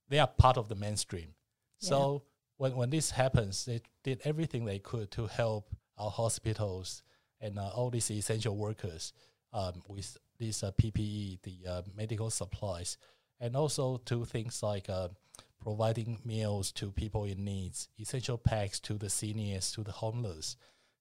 they 0.07 0.19
are 0.19 0.27
part 0.27 0.57
of 0.57 0.69
the 0.69 0.75
mainstream. 0.75 1.33
Yeah. 1.81 1.89
So 1.89 2.23
when 2.57 2.75
when 2.75 2.89
this 2.89 3.11
happens, 3.11 3.65
they 3.65 3.81
did 4.03 4.21
everything 4.23 4.65
they 4.65 4.79
could 4.79 5.11
to 5.11 5.27
help 5.27 5.75
our 5.97 6.09
hospitals 6.09 7.03
and 7.41 7.59
uh, 7.59 7.69
all 7.69 7.89
these 7.89 8.09
essential 8.11 8.55
workers 8.55 9.13
um, 9.53 9.83
with 9.87 10.17
these 10.37 10.63
uh, 10.63 10.71
PPE, 10.71 11.41
the 11.43 11.69
uh, 11.69 11.81
medical 11.95 12.29
supplies, 12.29 12.97
and 13.39 13.55
also 13.55 13.97
to 14.05 14.25
things 14.25 14.61
like 14.63 14.89
uh, 14.89 15.09
providing 15.61 16.19
meals 16.25 16.71
to 16.73 16.91
people 16.91 17.25
in 17.25 17.43
needs, 17.43 17.89
essential 17.99 18.37
packs 18.37 18.79
to 18.81 18.93
the 18.93 19.09
seniors, 19.09 19.71
to 19.71 19.83
the 19.83 19.91
homeless. 19.91 20.57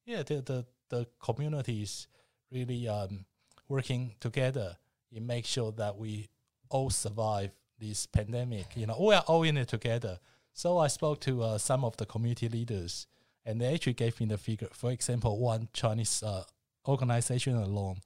Yeah, 0.07 0.23
the 0.23 0.41
the, 0.41 0.67
the 0.89 1.07
communities 1.23 2.09
really 2.51 2.89
um, 2.89 3.25
working 3.69 4.15
together 4.21 4.77
in 5.13 5.27
make 5.27 5.47
sure 5.47 5.73
that 5.73 5.97
we 5.97 6.29
all 6.69 6.91
survive 6.91 7.51
this 7.79 8.07
pandemic. 8.07 8.67
You 8.77 8.87
know, 8.87 8.97
we 9.01 9.15
are 9.15 9.25
all 9.27 9.43
in 9.43 9.57
it 9.57 9.69
together. 9.69 10.19
So 10.55 10.79
I 10.79 10.87
spoke 10.87 11.21
to 11.23 11.43
uh, 11.43 11.59
some 11.59 11.85
of 11.85 11.97
the 11.99 12.07
community 12.07 12.49
leaders, 12.49 13.07
and 13.45 13.61
they 13.61 13.75
actually 13.75 13.95
gave 13.95 14.19
me 14.21 14.27
the 14.27 14.39
figure. 14.39 14.69
For 14.73 14.91
example, 14.91 15.39
one 15.39 15.69
Chinese 15.73 16.23
uh, 16.23 16.45
organization 16.87 17.57
alone 17.57 17.99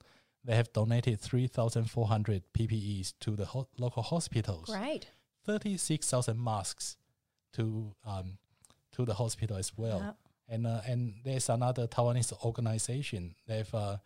they 0.43 0.55
have 0.55 0.71
donated 0.73 1.19
3,400 1.19 2.43
PPEs 2.57 3.13
to 3.19 3.35
the 3.35 3.45
ho- 3.45 3.67
local 3.77 4.03
hospitals. 4.03 4.69
Right. 4.69 5.07
36,000 5.45 6.41
masks 6.43 6.97
to 7.53 7.93
um, 8.05 8.37
to 8.91 9.05
the 9.05 9.13
hospital 9.13 9.57
as 9.57 9.77
well. 9.77 9.99
Yep. 9.99 10.15
And 10.49 10.67
uh, 10.67 10.81
and 10.87 11.15
there's 11.23 11.49
another 11.49 11.87
Taiwanese 11.87 12.33
organization. 12.43 13.35
They've 13.47 13.73
uh, 13.73 13.97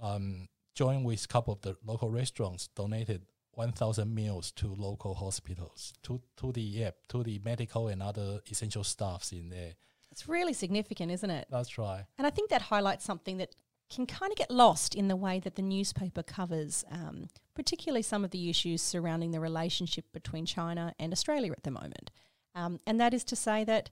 um, 0.00 0.48
joined 0.74 1.04
with 1.04 1.24
a 1.24 1.28
couple 1.28 1.54
of 1.54 1.60
the 1.60 1.76
local 1.84 2.10
restaurants, 2.10 2.68
donated 2.74 3.22
1,000 3.56 4.14
meals 4.14 4.50
to 4.52 4.74
local 4.74 5.14
hospitals, 5.14 5.92
to 6.02 6.20
to 6.36 6.52
the 6.52 6.60
yeah, 6.60 6.90
to 7.08 7.22
the 7.22 7.40
medical 7.44 7.88
and 7.88 8.02
other 8.02 8.40
essential 8.50 8.84
staffs 8.84 9.32
in 9.32 9.48
there. 9.48 9.74
It's 10.10 10.28
really 10.28 10.52
significant, 10.52 11.10
isn't 11.10 11.30
it? 11.30 11.46
That's 11.50 11.76
right. 11.76 12.04
And 12.18 12.26
I 12.26 12.30
think 12.30 12.50
that 12.50 12.62
highlights 12.62 13.04
something 13.04 13.38
that 13.38 13.54
can 13.92 14.06
kind 14.06 14.32
of 14.32 14.38
get 14.38 14.50
lost 14.50 14.94
in 14.94 15.08
the 15.08 15.16
way 15.16 15.40
that 15.40 15.56
the 15.56 15.62
newspaper 15.62 16.22
covers, 16.22 16.84
um, 16.90 17.28
particularly 17.54 18.02
some 18.02 18.24
of 18.24 18.30
the 18.30 18.48
issues 18.48 18.82
surrounding 18.82 19.30
the 19.30 19.40
relationship 19.40 20.04
between 20.12 20.46
China 20.46 20.94
and 20.98 21.12
Australia 21.12 21.52
at 21.52 21.62
the 21.64 21.70
moment. 21.70 22.10
Um, 22.54 22.80
and 22.86 23.00
that 23.00 23.12
is 23.12 23.24
to 23.24 23.36
say 23.36 23.64
that 23.64 23.90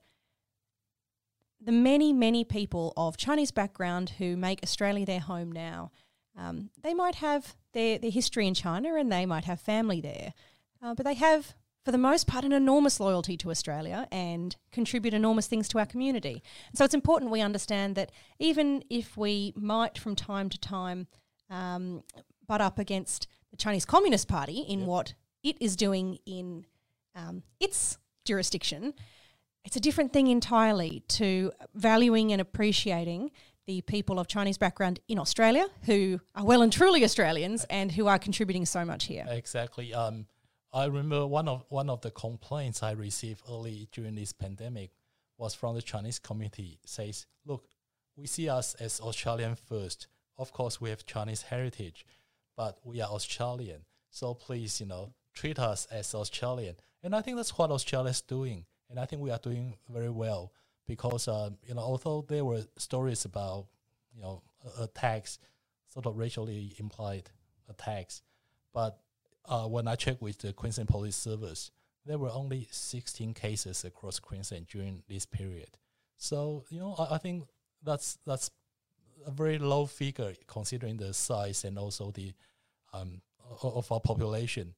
the 1.60 1.72
many, 1.72 2.12
many 2.12 2.44
people 2.44 2.92
of 2.96 3.16
Chinese 3.16 3.50
background 3.50 4.10
who 4.18 4.36
make 4.36 4.62
Australia 4.62 5.06
their 5.06 5.20
home 5.20 5.52
now, 5.52 5.90
um, 6.36 6.70
they 6.82 6.94
might 6.94 7.16
have 7.16 7.54
their, 7.72 7.98
their 7.98 8.10
history 8.10 8.46
in 8.46 8.54
China 8.54 8.94
and 8.94 9.10
they 9.10 9.26
might 9.26 9.44
have 9.44 9.60
family 9.60 10.00
there, 10.00 10.32
uh, 10.82 10.94
but 10.94 11.04
they 11.04 11.14
have 11.14 11.54
for 11.84 11.90
the 11.90 11.98
most 11.98 12.26
part, 12.26 12.44
an 12.44 12.52
enormous 12.52 13.00
loyalty 13.00 13.36
to 13.36 13.50
Australia 13.50 14.06
and 14.12 14.56
contribute 14.70 15.14
enormous 15.14 15.48
things 15.48 15.68
to 15.68 15.78
our 15.78 15.86
community. 15.86 16.42
so 16.74 16.84
it's 16.84 16.94
important 16.94 17.30
we 17.30 17.40
understand 17.40 17.96
that 17.96 18.12
even 18.38 18.84
if 18.88 19.16
we 19.16 19.52
might 19.56 19.98
from 19.98 20.14
time 20.14 20.48
to 20.48 20.58
time 20.58 21.08
um, 21.50 22.02
butt 22.46 22.60
up 22.60 22.78
against 22.78 23.26
the 23.50 23.56
Chinese 23.56 23.84
Communist 23.84 24.28
Party 24.28 24.60
in 24.60 24.80
yep. 24.80 24.88
what 24.88 25.14
it 25.42 25.56
is 25.60 25.74
doing 25.76 26.18
in 26.24 26.64
um, 27.16 27.42
its 27.58 27.98
jurisdiction, 28.24 28.94
it's 29.64 29.76
a 29.76 29.80
different 29.80 30.12
thing 30.12 30.28
entirely 30.28 31.02
to 31.08 31.52
valuing 31.74 32.32
and 32.32 32.40
appreciating 32.40 33.30
the 33.66 33.80
people 33.82 34.18
of 34.18 34.26
Chinese 34.26 34.58
background 34.58 35.00
in 35.08 35.18
Australia 35.18 35.66
who 35.82 36.20
are 36.34 36.44
well 36.44 36.62
and 36.62 36.72
truly 36.72 37.04
Australians 37.04 37.64
and 37.70 37.92
who 37.92 38.06
are 38.06 38.18
contributing 38.18 38.66
so 38.66 38.84
much 38.84 39.04
here. 39.04 39.24
Exactly. 39.28 39.94
Um, 39.94 40.26
I 40.72 40.86
remember 40.86 41.26
one 41.26 41.48
of 41.48 41.64
one 41.68 41.90
of 41.90 42.00
the 42.00 42.10
complaints 42.10 42.82
I 42.82 42.92
received 42.92 43.42
early 43.48 43.88
during 43.92 44.14
this 44.14 44.32
pandemic 44.32 44.90
was 45.38 45.54
from 45.54 45.74
the 45.74 45.82
Chinese 45.82 46.18
community. 46.18 46.78
Says, 46.86 47.26
look, 47.44 47.64
we 48.16 48.26
see 48.26 48.48
us 48.48 48.74
as 48.74 49.00
Australian 49.00 49.56
first. 49.56 50.06
Of 50.38 50.52
course, 50.52 50.80
we 50.80 50.90
have 50.90 51.04
Chinese 51.04 51.42
heritage, 51.42 52.06
but 52.56 52.78
we 52.84 53.00
are 53.00 53.08
Australian. 53.08 53.82
So 54.10 54.34
please, 54.34 54.80
you 54.80 54.86
know, 54.86 55.14
treat 55.34 55.58
us 55.58 55.86
as 55.90 56.14
Australian. 56.14 56.76
And 57.02 57.14
I 57.14 57.20
think 57.20 57.36
that's 57.36 57.56
what 57.58 57.70
Australia 57.70 58.10
is 58.10 58.20
doing, 58.20 58.64
and 58.88 58.98
I 58.98 59.06
think 59.06 59.22
we 59.22 59.30
are 59.30 59.38
doing 59.38 59.76
very 59.88 60.10
well 60.10 60.52
because, 60.86 61.28
uh, 61.28 61.50
you 61.66 61.74
know, 61.74 61.80
although 61.80 62.24
there 62.28 62.44
were 62.44 62.64
stories 62.76 63.24
about, 63.24 63.66
you 64.14 64.22
know, 64.22 64.42
attacks, 64.78 65.38
sort 65.88 66.06
of 66.06 66.16
racially 66.16 66.74
implied 66.78 67.30
attacks, 67.68 68.22
but 68.72 68.98
uh, 69.46 69.66
when 69.66 69.88
I 69.88 69.96
checked 69.96 70.22
with 70.22 70.38
the 70.38 70.52
Queensland 70.52 70.88
Police 70.88 71.16
Service, 71.16 71.70
there 72.04 72.18
were 72.18 72.30
only 72.30 72.68
16 72.70 73.34
cases 73.34 73.84
across 73.84 74.18
Queensland 74.18 74.66
during 74.66 75.02
this 75.08 75.26
period. 75.26 75.78
So 76.16 76.64
you 76.70 76.80
know, 76.80 76.94
I, 76.98 77.16
I 77.16 77.18
think 77.18 77.44
that's 77.82 78.18
that's 78.26 78.50
a 79.26 79.30
very 79.30 79.58
low 79.58 79.86
figure 79.86 80.34
considering 80.46 80.96
the 80.96 81.12
size 81.14 81.64
and 81.64 81.78
also 81.78 82.10
the 82.10 82.32
um, 82.92 83.20
of 83.62 83.90
our 83.90 84.00
population. 84.00 84.74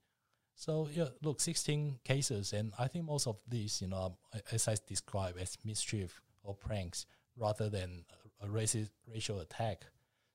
So 0.54 0.88
yeah, 0.92 1.08
look, 1.22 1.40
16 1.40 1.98
cases, 2.04 2.52
and 2.52 2.72
I 2.78 2.88
think 2.88 3.04
most 3.04 3.26
of 3.26 3.38
these, 3.48 3.82
you 3.82 3.88
know, 3.88 4.16
as 4.52 4.68
I 4.68 4.76
described, 4.86 5.38
as 5.38 5.58
mischief 5.64 6.20
or 6.42 6.54
pranks 6.54 7.06
rather 7.36 7.68
than 7.68 8.04
a 8.40 8.46
racist 8.46 8.90
racial 9.12 9.40
attack. 9.40 9.84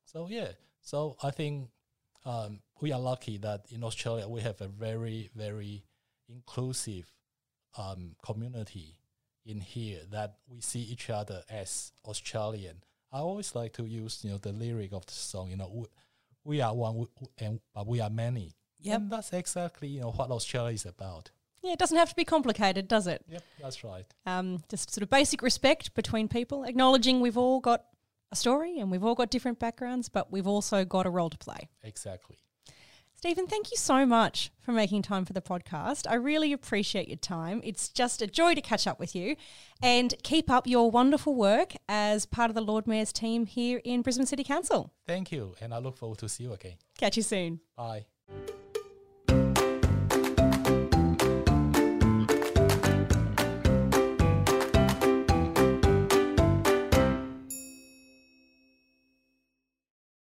So 0.05 0.27
yeah, 0.29 0.49
so 0.81 1.15
I 1.23 1.31
think 1.31 1.69
um, 2.25 2.59
we 2.81 2.91
are 2.91 2.99
lucky 2.99 3.37
that 3.37 3.65
in 3.69 3.83
Australia 3.83 4.27
we 4.27 4.41
have 4.41 4.59
a 4.61 4.67
very 4.67 5.29
very 5.35 5.83
inclusive 6.27 7.11
um, 7.77 8.15
community 8.23 8.99
in 9.45 9.59
here 9.59 9.99
that 10.11 10.35
we 10.47 10.61
see 10.61 10.81
each 10.81 11.09
other 11.09 11.43
as 11.49 11.91
Australian. 12.05 12.83
I 13.11 13.19
always 13.19 13.55
like 13.55 13.73
to 13.73 13.85
use 13.85 14.19
you 14.23 14.31
know 14.31 14.37
the 14.37 14.51
lyric 14.51 14.93
of 14.93 15.05
the 15.05 15.13
song. 15.13 15.49
You 15.49 15.57
know, 15.57 15.71
we, 15.73 15.85
we 16.43 16.61
are 16.61 16.73
one, 16.73 17.07
and 17.37 17.59
but 17.73 17.87
we 17.87 18.01
are 18.01 18.09
many. 18.09 18.53
Yep. 18.81 18.97
And 18.97 19.11
that's 19.11 19.33
exactly 19.33 19.87
you 19.87 20.01
know 20.01 20.11
what 20.11 20.31
Australia 20.31 20.73
is 20.73 20.85
about. 20.85 21.31
Yeah, 21.61 21.73
it 21.73 21.79
doesn't 21.79 21.97
have 21.97 22.09
to 22.09 22.15
be 22.15 22.23
complicated, 22.23 22.87
does 22.87 23.07
it? 23.07 23.23
Yep, 23.29 23.43
that's 23.61 23.83
right. 23.83 24.05
Um, 24.25 24.63
just 24.69 24.93
sort 24.93 25.03
of 25.03 25.09
basic 25.09 25.41
respect 25.41 25.93
between 25.93 26.27
people, 26.29 26.63
acknowledging 26.63 27.19
we've 27.19 27.37
all 27.37 27.59
got 27.59 27.83
a 28.31 28.35
story 28.35 28.79
and 28.79 28.89
we've 28.91 29.03
all 29.03 29.15
got 29.15 29.29
different 29.29 29.59
backgrounds, 29.59 30.07
but 30.07 30.31
we've 30.31 30.47
also 30.47 30.85
got 30.85 31.05
a 31.05 31.09
role 31.09 31.29
to 31.29 31.37
play. 31.37 31.69
Exactly. 31.83 32.37
Steven, 33.15 33.47
thank 33.47 33.69
you 33.69 33.75
so 33.75 34.05
much 34.05 34.49
for 34.61 34.71
making 34.71 35.01
time 35.01 35.25
for 35.25 35.33
the 35.33 35.41
podcast. 35.41 36.09
I 36.09 36.15
really 36.15 36.53
appreciate 36.53 37.09
your 37.09 37.17
time. 37.17 37.59
It's 37.65 37.89
just 37.89 38.21
a 38.21 38.27
joy 38.27 38.55
to 38.55 38.61
catch 38.61 38.87
up 38.87 38.97
with 38.97 39.13
you 39.13 39.35
and 39.83 40.13
keep 40.23 40.49
up 40.49 40.65
your 40.65 40.89
wonderful 40.89 41.35
work 41.35 41.73
as 41.89 42.25
part 42.25 42.49
of 42.49 42.55
the 42.55 42.61
Lord 42.61 42.87
Mayor's 42.87 43.11
team 43.11 43.45
here 43.45 43.81
in 43.83 44.03
Brisbane 44.03 44.25
City 44.25 44.45
Council. 44.45 44.93
Thank 45.05 45.33
you, 45.33 45.53
and 45.59 45.73
I 45.73 45.79
look 45.79 45.97
forward 45.97 46.19
to 46.19 46.29
see 46.29 46.45
you 46.45 46.53
again. 46.53 46.75
Catch 46.97 47.17
you 47.17 47.23
soon. 47.23 47.59
Bye. 47.75 48.05